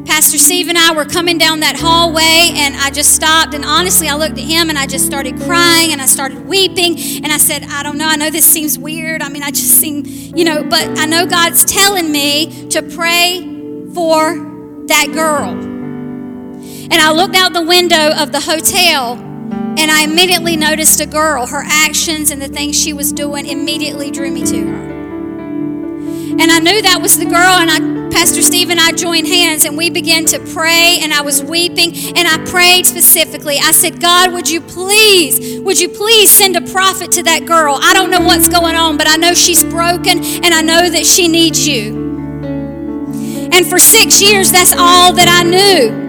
Pastor 0.08 0.40
Steve 0.40 0.70
and 0.70 0.78
I 0.78 0.92
were 0.96 1.06
coming 1.06 1.38
down 1.38 1.60
that 1.60 1.76
hallway, 1.80 2.54
and 2.56 2.76
I 2.76 2.90
just 2.90 3.14
stopped. 3.14 3.54
And 3.54 3.64
honestly, 3.64 4.08
I 4.08 4.16
looked 4.16 4.40
at 4.40 4.46
him 4.46 4.70
and 4.70 4.78
I 4.78 4.88
just 4.88 5.06
started 5.06 5.40
crying 5.42 5.92
and 5.92 6.02
I 6.02 6.08
started 6.08 6.46
weeping. 6.46 6.98
And 7.24 7.28
I 7.28 7.38
said, 7.38 7.64
I 7.70 7.84
don't 7.84 7.98
know. 7.98 8.08
I 8.08 8.16
know 8.16 8.30
this 8.30 8.46
seems 8.46 8.78
weird. 8.78 9.22
I 9.22 9.30
mean, 9.30 9.44
I 9.44 9.52
just 9.52 9.80
seem, 9.80 10.04
you 10.06 10.44
know, 10.44 10.64
but 10.64 11.00
I 11.00 11.06
know 11.06 11.26
God's 11.26 11.64
telling 11.66 12.12
me 12.12 12.68
to 12.70 12.82
pray 12.82 13.42
for 13.94 14.36
that 14.88 15.10
girl. 15.14 15.52
And 15.52 16.94
I 16.94 17.12
looked 17.12 17.36
out 17.36 17.54
the 17.54 17.64
window 17.64 18.12
of 18.12 18.32
the 18.32 18.42
hotel 18.42 19.33
and 19.78 19.92
I 19.92 20.04
immediately 20.04 20.56
noticed 20.56 21.00
a 21.00 21.06
girl. 21.06 21.48
Her 21.48 21.64
actions 21.66 22.32
and 22.32 22.42
the 22.42 22.48
things 22.48 22.80
she 22.80 22.94
was 22.94 23.12
doing 23.12 23.46
immediately 23.46 24.12
drew 24.12 24.32
me 24.32 24.44
to 24.46 24.68
her. 24.68 24.94
And 26.40 26.52
I 26.52 26.60
knew 26.60 26.82
that 26.82 27.00
was 27.02 27.18
the 27.18 27.26
girl, 27.26 27.36
and 27.36 27.70
I, 27.70 28.10
Pastor 28.10 28.42
Steve 28.42 28.70
and 28.70 28.80
I 28.80 28.92
joined 28.92 29.28
hands 29.28 29.66
and 29.66 29.78
we 29.78 29.90
began 29.90 30.26
to 30.26 30.40
pray, 30.54 30.98
and 31.02 31.14
I 31.14 31.22
was 31.22 31.44
weeping, 31.44 31.94
and 32.18 32.28
I 32.28 32.44
prayed 32.46 32.86
specifically. 32.86 33.58
I 33.60 33.72
said, 33.72 34.02
God, 34.02 34.34
would 34.34 34.50
you 34.50 34.60
please, 34.60 35.60
would 35.62 35.80
you 35.80 35.90
please 35.90 36.32
send 36.32 36.56
a 36.56 36.62
prophet 36.62 37.12
to 37.14 37.24
that 37.24 37.46
girl? 37.46 37.78
I 37.82 37.94
don't 37.94 38.10
know 38.10 38.22
what's 38.22 38.50
going 38.50 38.76
on, 38.76 38.98
but 38.98 39.08
I 39.08 39.16
know 39.16 39.34
she's 39.34 39.64
broken, 39.64 40.24
and 40.24 40.54
I 40.54 40.62
know 40.62 40.90
that 40.90 41.06
she 41.06 41.28
needs 41.28 41.68
you. 41.68 42.02
And 43.54 43.68
for 43.68 43.78
six 43.78 44.20
years, 44.20 44.52
that's 44.52 44.74
all 44.74 45.14
that 45.14 45.28
I 45.28 45.44
knew. 45.44 46.03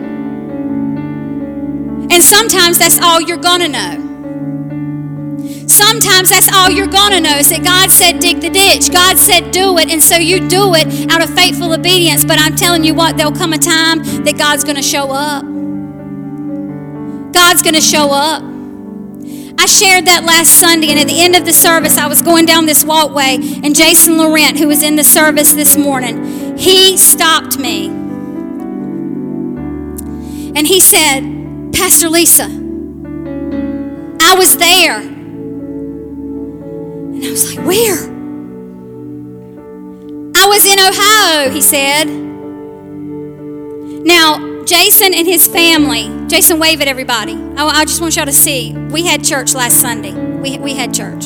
And 2.15 2.23
sometimes 2.23 2.79
that's 2.79 3.01
all 3.01 3.21
you're 3.21 3.37
going 3.37 3.61
to 3.61 3.69
know. 3.69 5.67
Sometimes 5.67 6.31
that's 6.31 6.49
all 6.55 6.71
you're 6.71 6.87
going 6.87 7.11
to 7.11 7.21
know 7.21 7.39
is 7.39 7.51
that 7.51 7.65
God 7.65 7.91
said, 7.91 8.21
dig 8.21 8.41
the 8.41 8.51
ditch. 8.51 8.93
God 8.93 9.19
said, 9.19 9.51
do 9.51 9.77
it. 9.79 9.91
And 9.91 10.01
so 10.01 10.17
you 10.17 10.39
do 10.49 10.75
it 10.75 11.11
out 11.11 11.25
of 11.25 11.35
faithful 11.35 11.73
obedience. 11.73 12.25
But 12.25 12.39
I'm 12.39 12.55
telling 12.55 12.85
you 12.85 12.95
what, 12.95 13.17
there'll 13.17 13.33
come 13.33 13.53
a 13.53 13.59
time 13.59 14.05
that 14.23 14.39
God's 14.39 14.63
going 14.63 14.77
to 14.77 14.83
show 14.83 15.11
up. 15.11 15.43
God's 17.33 17.63
going 17.63 17.75
to 17.75 17.81
show 17.81 18.13
up. 18.13 18.45
I 19.59 19.67
shared 19.67 20.07
that 20.07 20.23
last 20.25 20.61
Sunday, 20.61 20.91
and 20.91 21.01
at 21.01 21.09
the 21.09 21.21
end 21.21 21.35
of 21.35 21.45
the 21.45 21.53
service, 21.53 21.99
I 21.99 22.07
was 22.07 22.23
going 22.23 22.47
down 22.47 22.67
this 22.67 22.85
walkway, 22.85 23.39
and 23.65 23.75
Jason 23.75 24.19
Laurent, 24.19 24.57
who 24.57 24.69
was 24.69 24.85
in 24.85 24.95
the 24.95 25.03
service 25.03 25.53
this 25.53 25.77
morning, 25.77 26.57
he 26.57 26.97
stopped 26.97 27.59
me. 27.59 27.87
And 30.57 30.65
he 30.65 30.79
said, 30.79 31.34
Pastor 31.75 32.09
Lisa, 32.09 32.45
I 32.45 34.35
was 34.37 34.57
there. 34.57 35.01
And 37.15 37.25
I 37.25 37.31
was 37.31 37.55
like, 37.55 37.67
Where? 37.67 38.15
I 40.37 40.47
was 40.47 40.65
in 40.65 40.79
Ohio, 40.79 41.51
he 41.51 41.61
said. 41.61 42.05
Now, 44.05 44.65
Jason 44.65 45.15
and 45.15 45.27
his 45.27 45.47
family, 45.47 46.11
Jason, 46.29 46.59
wave 46.59 46.81
at 46.81 46.89
everybody. 46.89 47.35
I, 47.57 47.67
I 47.67 47.85
just 47.85 48.01
want 48.01 48.17
y'all 48.17 48.27
to 48.27 48.33
see. 48.33 48.73
We 48.73 49.05
had 49.07 49.25
church 49.25 49.55
last 49.55 49.81
Sunday. 49.81 50.13
We, 50.13 50.59
we 50.59 50.75
had 50.75 50.95
church. 50.95 51.25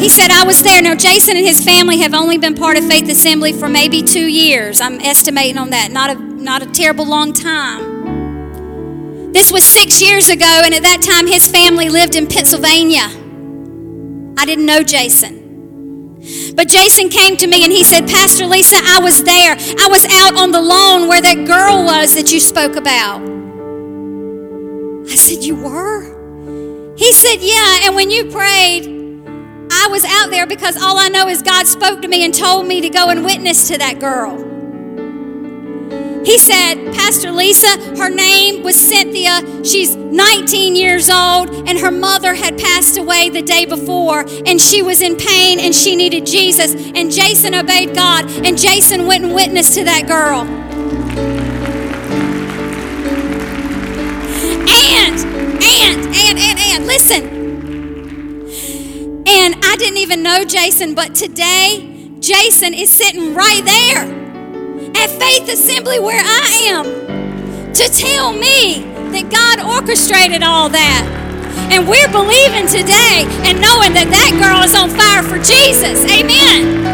He 0.00 0.08
said, 0.08 0.30
I 0.30 0.44
was 0.44 0.62
there. 0.62 0.80
Now, 0.80 0.94
Jason 0.94 1.36
and 1.36 1.46
his 1.46 1.64
family 1.64 1.98
have 1.98 2.14
only 2.14 2.38
been 2.38 2.54
part 2.54 2.76
of 2.76 2.84
Faith 2.86 3.08
Assembly 3.08 3.52
for 3.52 3.68
maybe 3.68 4.02
two 4.02 4.26
years. 4.26 4.80
I'm 4.80 5.00
estimating 5.00 5.58
on 5.58 5.70
that. 5.70 5.90
Not 5.90 6.10
a, 6.10 6.14
not 6.14 6.62
a 6.62 6.66
terrible 6.66 7.06
long 7.06 7.32
time. 7.32 7.89
This 9.32 9.52
was 9.52 9.64
six 9.64 10.02
years 10.02 10.28
ago, 10.28 10.62
and 10.64 10.74
at 10.74 10.82
that 10.82 11.02
time, 11.02 11.26
his 11.26 11.46
family 11.46 11.88
lived 11.88 12.16
in 12.16 12.26
Pennsylvania. 12.26 13.06
I 14.36 14.44
didn't 14.44 14.66
know 14.66 14.82
Jason. 14.82 15.40
But 16.54 16.68
Jason 16.68 17.08
came 17.08 17.36
to 17.36 17.46
me 17.46 17.64
and 17.64 17.72
he 17.72 17.84
said, 17.84 18.08
Pastor 18.08 18.46
Lisa, 18.46 18.76
I 18.82 19.00
was 19.00 19.22
there. 19.24 19.52
I 19.52 19.86
was 19.88 20.04
out 20.04 20.36
on 20.36 20.50
the 20.50 20.60
lawn 20.60 21.08
where 21.08 21.22
that 21.22 21.46
girl 21.46 21.84
was 21.84 22.14
that 22.14 22.32
you 22.32 22.40
spoke 22.40 22.76
about. 22.76 23.22
I 25.08 25.14
said, 25.14 25.42
You 25.42 25.56
were? 25.56 26.96
He 26.96 27.12
said, 27.12 27.36
Yeah. 27.40 27.86
And 27.86 27.94
when 27.94 28.10
you 28.10 28.26
prayed, 28.26 28.86
I 29.72 29.88
was 29.90 30.04
out 30.04 30.30
there 30.30 30.46
because 30.46 30.76
all 30.76 30.98
I 30.98 31.08
know 31.08 31.28
is 31.28 31.40
God 31.42 31.66
spoke 31.66 32.02
to 32.02 32.08
me 32.08 32.24
and 32.24 32.34
told 32.34 32.66
me 32.66 32.80
to 32.82 32.90
go 32.90 33.08
and 33.08 33.24
witness 33.24 33.68
to 33.68 33.78
that 33.78 33.98
girl. 33.98 34.49
He 36.24 36.36
said, 36.36 36.92
Pastor 36.94 37.30
Lisa, 37.32 37.96
her 37.96 38.10
name 38.10 38.62
was 38.62 38.78
Cynthia. 38.78 39.64
She's 39.64 39.96
19 39.96 40.76
years 40.76 41.08
old, 41.08 41.48
and 41.66 41.78
her 41.78 41.90
mother 41.90 42.34
had 42.34 42.58
passed 42.58 42.98
away 42.98 43.30
the 43.30 43.40
day 43.40 43.64
before, 43.64 44.26
and 44.44 44.60
she 44.60 44.82
was 44.82 45.00
in 45.00 45.16
pain 45.16 45.58
and 45.58 45.74
she 45.74 45.96
needed 45.96 46.26
Jesus. 46.26 46.74
And 46.94 47.10
Jason 47.10 47.54
obeyed 47.54 47.94
God, 47.94 48.30
and 48.44 48.58
Jason 48.58 49.06
went 49.06 49.24
and 49.24 49.34
witnessed 49.34 49.74
to 49.74 49.84
that 49.84 50.06
girl. 50.06 50.40
And, 54.72 55.18
and, 55.62 56.06
and, 56.14 56.38
and, 56.38 56.58
and, 56.58 56.86
listen. 56.86 57.40
And 59.26 59.54
I 59.64 59.76
didn't 59.78 59.98
even 59.98 60.22
know 60.22 60.44
Jason, 60.44 60.94
but 60.94 61.14
today, 61.14 62.10
Jason 62.20 62.74
is 62.74 62.92
sitting 62.92 63.34
right 63.34 63.64
there 63.64 64.19
at 64.96 65.10
Faith 65.10 65.48
Assembly 65.48 65.98
where 65.98 66.22
I 66.22 66.68
am 66.68 66.84
to 67.74 67.88
tell 67.88 68.32
me 68.32 68.82
that 69.12 69.30
God 69.30 69.60
orchestrated 69.60 70.42
all 70.42 70.68
that. 70.68 71.06
And 71.72 71.88
we're 71.88 72.10
believing 72.10 72.66
today 72.66 73.24
and 73.46 73.60
knowing 73.60 73.92
that 73.94 74.08
that 74.10 74.32
girl 74.42 74.62
is 74.62 74.74
on 74.74 74.90
fire 74.90 75.22
for 75.22 75.38
Jesus. 75.38 76.04
Amen. 76.10 76.84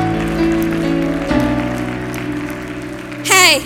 Hey, 3.24 3.62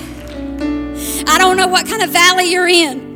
I 1.27 1.39
don't 1.39 1.57
know 1.57 1.69
what 1.69 1.87
kind 1.87 2.03
of 2.03 2.11
valley 2.11 2.51
you're 2.51 2.69
in. 2.69 3.11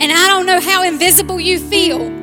And 0.00 0.12
I 0.12 0.26
don't 0.26 0.46
know 0.46 0.60
how 0.60 0.82
invisible 0.82 1.40
you 1.40 1.58
feel. 1.58 2.19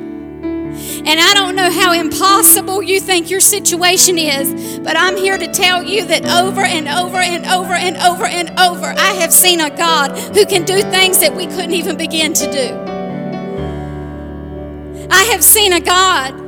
And 1.06 1.20
I 1.20 1.32
don't 1.34 1.54
know 1.54 1.70
how 1.70 1.92
impossible 1.92 2.82
you 2.82 3.00
think 3.00 3.30
your 3.30 3.40
situation 3.40 4.18
is, 4.18 4.78
but 4.80 4.96
I'm 4.96 5.16
here 5.16 5.38
to 5.38 5.46
tell 5.52 5.82
you 5.82 6.04
that 6.06 6.24
over 6.26 6.62
and 6.62 6.88
over 6.88 7.18
and 7.18 7.46
over 7.46 7.74
and 7.74 7.96
over 7.96 8.26
and 8.26 8.50
over, 8.58 8.86
I 8.86 9.14
have 9.14 9.32
seen 9.32 9.60
a 9.60 9.70
God 9.70 10.16
who 10.34 10.44
can 10.44 10.64
do 10.64 10.82
things 10.82 11.20
that 11.20 11.34
we 11.34 11.46
couldn't 11.46 11.74
even 11.74 11.96
begin 11.96 12.32
to 12.34 12.52
do. 12.52 12.98
I 15.10 15.22
have 15.32 15.42
seen 15.42 15.72
a 15.72 15.80
God 15.80 16.47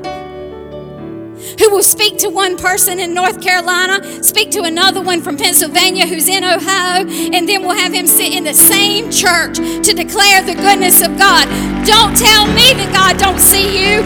who 1.60 1.70
will 1.70 1.82
speak 1.82 2.16
to 2.16 2.30
one 2.30 2.56
person 2.56 2.98
in 2.98 3.12
North 3.12 3.42
Carolina, 3.42 4.02
speak 4.22 4.50
to 4.50 4.62
another 4.62 5.02
one 5.02 5.20
from 5.20 5.36
Pennsylvania 5.36 6.06
who's 6.06 6.26
in 6.26 6.42
Ohio, 6.42 7.06
and 7.06 7.46
then 7.46 7.60
we'll 7.60 7.76
have 7.76 7.92
him 7.92 8.06
sit 8.06 8.32
in 8.32 8.44
the 8.44 8.54
same 8.54 9.10
church 9.10 9.56
to 9.56 9.92
declare 9.92 10.42
the 10.42 10.54
goodness 10.54 11.02
of 11.02 11.18
God. 11.18 11.44
Don't 11.84 12.16
tell 12.16 12.46
me 12.46 12.72
that 12.72 12.90
God 12.94 13.18
don't 13.18 13.38
see 13.38 13.76
you. 13.76 14.00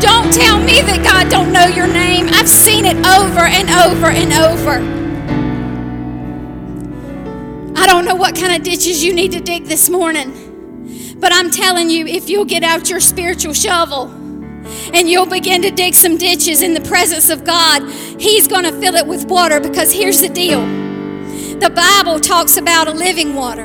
Don't 0.00 0.32
tell 0.32 0.58
me 0.58 0.82
that 0.82 1.00
God 1.04 1.30
don't 1.30 1.52
know 1.52 1.66
your 1.66 1.86
name. 1.86 2.26
I've 2.30 2.48
seen 2.48 2.84
it 2.84 2.96
over 3.06 3.46
and 3.46 3.70
over 3.70 4.10
and 4.10 4.32
over. 4.32 5.06
I 7.80 7.86
don't 7.86 8.04
know 8.04 8.16
what 8.16 8.34
kind 8.34 8.56
of 8.56 8.64
ditches 8.64 9.04
you 9.04 9.14
need 9.14 9.30
to 9.30 9.40
dig 9.40 9.66
this 9.66 9.88
morning, 9.88 11.14
but 11.20 11.32
I'm 11.32 11.52
telling 11.52 11.88
you, 11.88 12.04
if 12.04 12.28
you'll 12.28 12.44
get 12.46 12.64
out 12.64 12.90
your 12.90 12.98
spiritual 12.98 13.54
shovel 13.54 14.25
and 14.92 15.08
you'll 15.08 15.26
begin 15.26 15.62
to 15.62 15.70
dig 15.70 15.94
some 15.94 16.16
ditches 16.16 16.62
in 16.62 16.74
the 16.74 16.80
presence 16.80 17.30
of 17.30 17.44
God, 17.44 17.82
He's 18.18 18.48
going 18.48 18.64
to 18.64 18.72
fill 18.72 18.94
it 18.94 19.06
with 19.06 19.26
water 19.26 19.60
because 19.60 19.92
here's 19.92 20.20
the 20.20 20.28
deal 20.28 20.60
the 21.60 21.70
Bible 21.70 22.20
talks 22.20 22.58
about 22.58 22.86
a 22.86 22.92
living 22.92 23.34
water. 23.34 23.64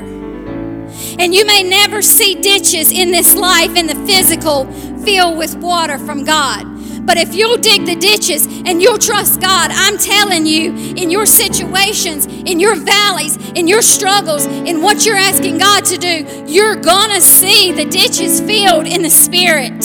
And 1.20 1.36
you 1.36 1.46
may 1.46 1.62
never 1.62 2.02
see 2.02 2.36
ditches 2.36 2.92
in 2.92 3.12
this 3.12 3.36
life 3.36 3.76
in 3.76 3.88
the 3.88 3.96
physical 4.06 4.66
filled 5.04 5.38
with 5.38 5.56
water 5.56 5.98
from 5.98 6.24
God. 6.24 6.66
But 7.06 7.18
if 7.18 7.34
you'll 7.34 7.58
dig 7.58 7.86
the 7.86 7.96
ditches 7.96 8.46
and 8.46 8.82
you'll 8.82 8.98
trust 8.98 9.42
God, 9.42 9.72
I'm 9.74 9.98
telling 9.98 10.46
you, 10.46 10.72
in 10.72 11.10
your 11.10 11.26
situations, 11.26 12.28
in 12.28 12.60
your 12.60 12.76
valleys, 12.76 13.38
in 13.52 13.68
your 13.68 13.82
struggles, 13.82 14.46
in 14.46 14.82
what 14.82 15.06
you're 15.06 15.18
asking 15.18 15.58
God 15.58 15.84
to 15.86 15.98
do, 15.98 16.46
you're 16.48 16.76
going 16.76 17.10
to 17.10 17.22
see 17.22 17.72
the 17.72 17.86
ditches 17.86 18.40
filled 18.40 18.88
in 18.88 19.02
the 19.02 19.10
Spirit. 19.10 19.84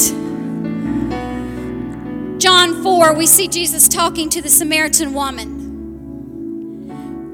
John 2.47 2.81
4, 2.85 3.13
we 3.15 3.27
see 3.27 3.49
Jesus 3.49 3.89
talking 3.89 4.31
to 4.31 4.41
the 4.41 4.49
Samaritan 4.49 5.13
woman. 5.15 5.51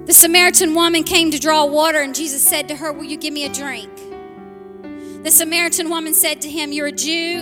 The 0.06 0.14
Samaritan 0.14 0.74
woman 0.74 1.04
came 1.04 1.30
to 1.32 1.38
draw 1.38 1.66
water, 1.66 2.00
and 2.00 2.14
Jesus 2.14 2.42
said 2.42 2.66
to 2.68 2.76
her, 2.76 2.94
Will 2.94 3.04
you 3.04 3.18
give 3.18 3.34
me 3.34 3.44
a 3.44 3.52
drink? 3.52 3.94
The 5.22 5.30
Samaritan 5.30 5.90
woman 5.90 6.14
said 6.14 6.40
to 6.40 6.48
him, 6.48 6.72
You're 6.72 6.86
a 6.86 6.92
Jew 6.92 7.40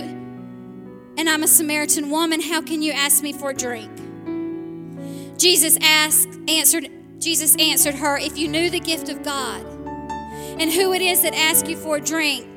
and 1.17 1.29
I'm 1.29 1.43
a 1.43 1.47
Samaritan 1.47 2.09
woman. 2.09 2.41
How 2.41 2.61
can 2.61 2.81
you 2.81 2.91
ask 2.91 3.23
me 3.23 3.31
for 3.31 3.51
a 3.51 3.53
drink? 3.53 3.89
Jesus 5.37 5.77
asked, 5.81 6.27
answered, 6.49 6.89
Jesus 7.19 7.55
answered 7.55 7.95
her, 7.95 8.17
If 8.17 8.37
you 8.37 8.49
knew 8.49 8.69
the 8.69 8.81
gift 8.81 9.07
of 9.07 9.23
God 9.23 9.65
and 10.59 10.69
who 10.69 10.91
it 10.91 11.01
is 11.01 11.21
that 11.21 11.33
asks 11.33 11.69
you 11.69 11.77
for 11.77 11.95
a 11.95 12.01
drink, 12.01 12.49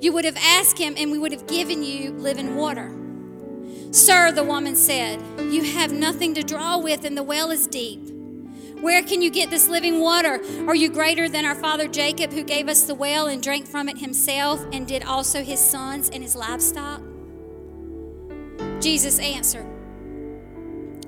you 0.00 0.12
would 0.12 0.24
have 0.24 0.36
asked 0.36 0.78
him, 0.78 0.94
and 0.96 1.10
we 1.10 1.18
would 1.18 1.32
have 1.32 1.48
given 1.48 1.82
you 1.82 2.12
living 2.12 2.54
water. 2.54 2.99
Sir, 3.92 4.30
the 4.30 4.44
woman 4.44 4.76
said, 4.76 5.20
You 5.38 5.64
have 5.64 5.92
nothing 5.92 6.34
to 6.34 6.42
draw 6.42 6.78
with, 6.78 7.04
and 7.04 7.16
the 7.16 7.22
well 7.24 7.50
is 7.50 7.66
deep. 7.66 8.08
Where 8.80 9.02
can 9.02 9.20
you 9.20 9.30
get 9.30 9.50
this 9.50 9.68
living 9.68 10.00
water? 10.00 10.40
Are 10.66 10.74
you 10.74 10.88
greater 10.90 11.28
than 11.28 11.44
our 11.44 11.56
father 11.56 11.88
Jacob, 11.88 12.32
who 12.32 12.44
gave 12.44 12.68
us 12.68 12.84
the 12.84 12.94
well 12.94 13.26
and 13.26 13.42
drank 13.42 13.66
from 13.66 13.88
it 13.88 13.98
himself, 13.98 14.64
and 14.72 14.86
did 14.86 15.04
also 15.04 15.42
his 15.42 15.60
sons 15.60 16.08
and 16.08 16.22
his 16.22 16.36
livestock? 16.36 17.02
Jesus 18.80 19.18
answered, 19.18 19.66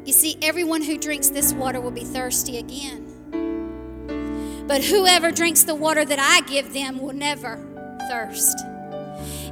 You 0.04 0.12
see, 0.12 0.36
everyone 0.42 0.82
who 0.82 0.98
drinks 0.98 1.30
this 1.30 1.52
water 1.52 1.80
will 1.80 1.92
be 1.92 2.04
thirsty 2.04 2.58
again. 2.58 3.08
But 4.66 4.82
whoever 4.84 5.30
drinks 5.30 5.62
the 5.62 5.74
water 5.74 6.04
that 6.04 6.18
I 6.18 6.40
give 6.48 6.72
them 6.74 6.98
will 6.98 7.14
never 7.14 7.56
thirst. 8.10 8.58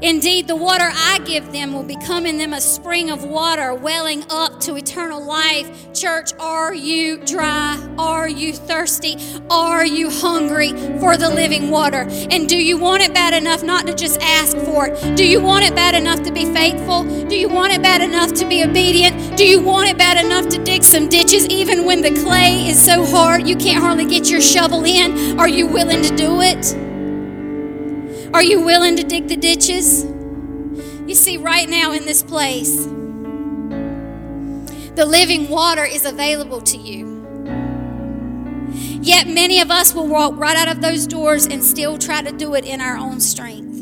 Indeed, 0.02 0.48
the 0.48 0.56
water 0.56 0.88
I 0.90 1.18
give 1.26 1.52
them 1.52 1.74
will 1.74 1.82
become 1.82 2.24
in 2.24 2.38
them 2.38 2.54
a 2.54 2.60
spring 2.60 3.10
of 3.10 3.22
water 3.22 3.74
welling 3.74 4.24
up 4.30 4.58
to 4.60 4.76
eternal 4.76 5.22
life. 5.22 5.92
Church, 5.92 6.32
are 6.40 6.72
you 6.72 7.18
dry? 7.18 7.78
Are 7.98 8.26
you 8.26 8.54
thirsty? 8.54 9.18
Are 9.50 9.84
you 9.84 10.08
hungry 10.08 10.70
for 11.00 11.18
the 11.18 11.28
living 11.28 11.68
water? 11.68 12.06
And 12.30 12.48
do 12.48 12.56
you 12.56 12.78
want 12.78 13.02
it 13.02 13.12
bad 13.12 13.34
enough 13.34 13.62
not 13.62 13.86
to 13.88 13.94
just 13.94 14.18
ask 14.22 14.56
for 14.56 14.86
it? 14.86 15.16
Do 15.18 15.26
you 15.26 15.38
want 15.38 15.66
it 15.66 15.74
bad 15.74 15.94
enough 15.94 16.22
to 16.22 16.32
be 16.32 16.46
faithful? 16.46 17.04
Do 17.28 17.36
you 17.36 17.50
want 17.50 17.74
it 17.74 17.82
bad 17.82 18.00
enough 18.00 18.32
to 18.34 18.48
be 18.48 18.64
obedient? 18.64 19.36
Do 19.36 19.46
you 19.46 19.60
want 19.60 19.90
it 19.90 19.98
bad 19.98 20.24
enough 20.24 20.48
to 20.48 20.64
dig 20.64 20.82
some 20.82 21.10
ditches 21.10 21.46
even 21.48 21.84
when 21.84 22.00
the 22.00 22.18
clay 22.22 22.68
is 22.68 22.82
so 22.82 23.04
hard 23.04 23.46
you 23.46 23.54
can't 23.54 23.82
hardly 23.82 24.06
get 24.06 24.30
your 24.30 24.40
shovel 24.40 24.82
in? 24.84 25.38
Are 25.38 25.48
you 25.48 25.66
willing 25.66 26.00
to 26.00 26.16
do 26.16 26.40
it? 26.40 26.89
Are 28.32 28.42
you 28.42 28.60
willing 28.60 28.94
to 28.96 29.02
dig 29.02 29.26
the 29.26 29.36
ditches? 29.36 30.04
You 30.04 31.14
see, 31.16 31.36
right 31.36 31.68
now 31.68 31.90
in 31.90 32.04
this 32.04 32.22
place, 32.22 32.86
the 34.94 35.04
living 35.04 35.48
water 35.48 35.84
is 35.84 36.04
available 36.04 36.60
to 36.60 36.78
you. 36.78 37.18
Yet 39.02 39.26
many 39.26 39.60
of 39.60 39.72
us 39.72 39.94
will 39.94 40.06
walk 40.06 40.36
right 40.36 40.56
out 40.56 40.68
of 40.68 40.80
those 40.80 41.08
doors 41.08 41.46
and 41.46 41.64
still 41.64 41.98
try 41.98 42.22
to 42.22 42.30
do 42.30 42.54
it 42.54 42.64
in 42.64 42.80
our 42.80 42.96
own 42.96 43.18
strength. 43.18 43.78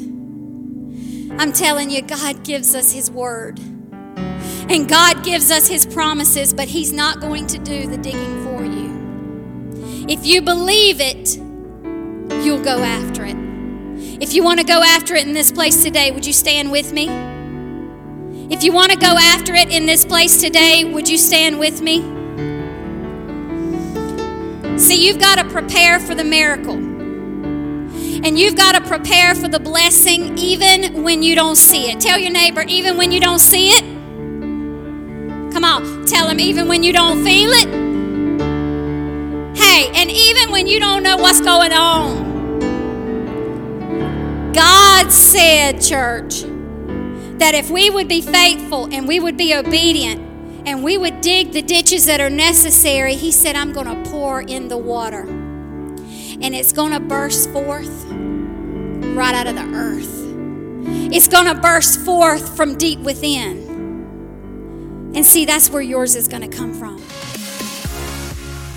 I'm 1.39 1.53
telling 1.53 1.91
you, 1.91 2.01
God 2.03 2.43
gives 2.43 2.75
us 2.75 2.93
His 2.93 3.11
word. 3.11 3.59
And 3.59 4.89
God 4.89 5.25
gives 5.25 5.51
us 5.51 5.69
His 5.69 5.85
promises, 5.85 6.55
but 6.55 6.69
He's 6.69 6.93
not 6.93 7.21
going 7.21 7.47
to 7.49 7.59
do 7.59 7.87
the 7.87 7.99
digging 7.99 8.45
for 8.45 8.65
you. 8.65 10.07
If 10.09 10.25
you 10.25 10.41
believe 10.41 11.01
it, 11.01 11.37
you'll 12.45 12.63
go 12.63 12.79
after 12.79 13.25
it. 13.25 13.48
If 14.21 14.35
you 14.35 14.43
want 14.43 14.59
to 14.59 14.67
go 14.67 14.83
after 14.83 15.15
it 15.15 15.29
in 15.29 15.33
this 15.33 15.53
place 15.53 15.85
today, 15.85 16.11
would 16.11 16.27
you 16.27 16.33
stand 16.33 16.73
with 16.73 16.93
me? 16.93 17.09
If 18.51 18.65
you 18.65 18.73
want 18.73 18.91
to 18.91 18.99
go 18.99 19.15
after 19.17 19.55
it 19.55 19.71
in 19.71 19.87
this 19.87 20.05
place 20.05 20.41
today, 20.41 20.85
would 20.85 21.09
you 21.09 21.17
stand 21.17 21.61
with 21.61 21.81
me? 21.81 22.01
See, 24.77 25.07
you've 25.07 25.21
got 25.21 25.37
to 25.39 25.45
prepare 25.45 26.01
for 26.01 26.17
the 26.17 26.25
miracle. 26.25 26.75
And 26.75 28.37
you've 28.37 28.57
got 28.57 28.75
to 28.75 28.81
prepare 28.81 29.37
for 29.37 29.47
the 29.47 29.61
blessing 29.61 30.37
even 30.37 31.05
when 31.05 31.23
you 31.23 31.37
don't 31.37 31.57
see 31.57 31.89
it. 31.89 32.01
Tell 32.01 32.19
your 32.19 32.33
neighbor, 32.33 32.63
even 32.63 32.97
when 32.97 33.13
you 33.13 33.21
don't 33.21 33.39
see 33.39 33.69
it. 33.69 33.85
Come 35.53 35.65
on, 35.65 36.07
tell 36.07 36.29
him, 36.29 36.41
even 36.41 36.67
when 36.67 36.83
you 36.83 36.93
don't 36.93 37.23
feel 37.23 37.51
it. 37.53 37.69
Hey, 39.57 39.93
and 39.95 40.11
even 40.11 40.51
when 40.51 40.67
you 40.67 40.81
don't 40.81 41.05
know 41.05 41.17
what's 41.17 41.41
going 41.41 41.73
on. 41.73 42.28
God 44.59 45.13
said, 45.13 45.81
church, 45.81 46.41
that 47.39 47.55
if 47.55 47.71
we 47.71 47.91
would 47.91 48.09
be 48.09 48.21
faithful 48.21 48.93
and 48.93 49.07
we 49.07 49.21
would 49.21 49.37
be 49.37 49.55
obedient 49.55 50.21
and 50.67 50.83
we 50.83 50.99
would 50.99 51.21
dig 51.21 51.53
the 51.53 51.63
ditches 51.63 52.07
that 52.07 52.21
are 52.21 52.29
necessary, 52.29 53.15
He 53.15 53.31
said, 53.31 53.55
I'm 53.55 53.73
going 53.73 53.87
to 53.87 54.11
pour 54.11 54.41
in 54.41 54.67
the 54.67 54.77
water. 54.77 55.21
And 55.21 56.57
it's 56.57 56.73
going 56.73 56.91
to 56.91 56.99
burst 56.99 57.51
forth 57.51 58.05
right 58.11 59.33
out 59.33 59.47
of 59.47 59.55
the 59.55 59.77
earth. 59.77 60.25
It's 61.15 61.29
going 61.29 61.47
to 61.47 61.55
burst 61.55 62.01
forth 62.01 62.57
from 62.57 62.77
deep 62.77 62.99
within. 62.99 65.13
And 65.15 65.25
see, 65.25 65.45
that's 65.45 65.71
where 65.71 65.83
yours 65.83 66.17
is 66.17 66.27
going 66.27 66.43
to 66.43 66.57
come 66.57 66.75
from. 66.75 67.01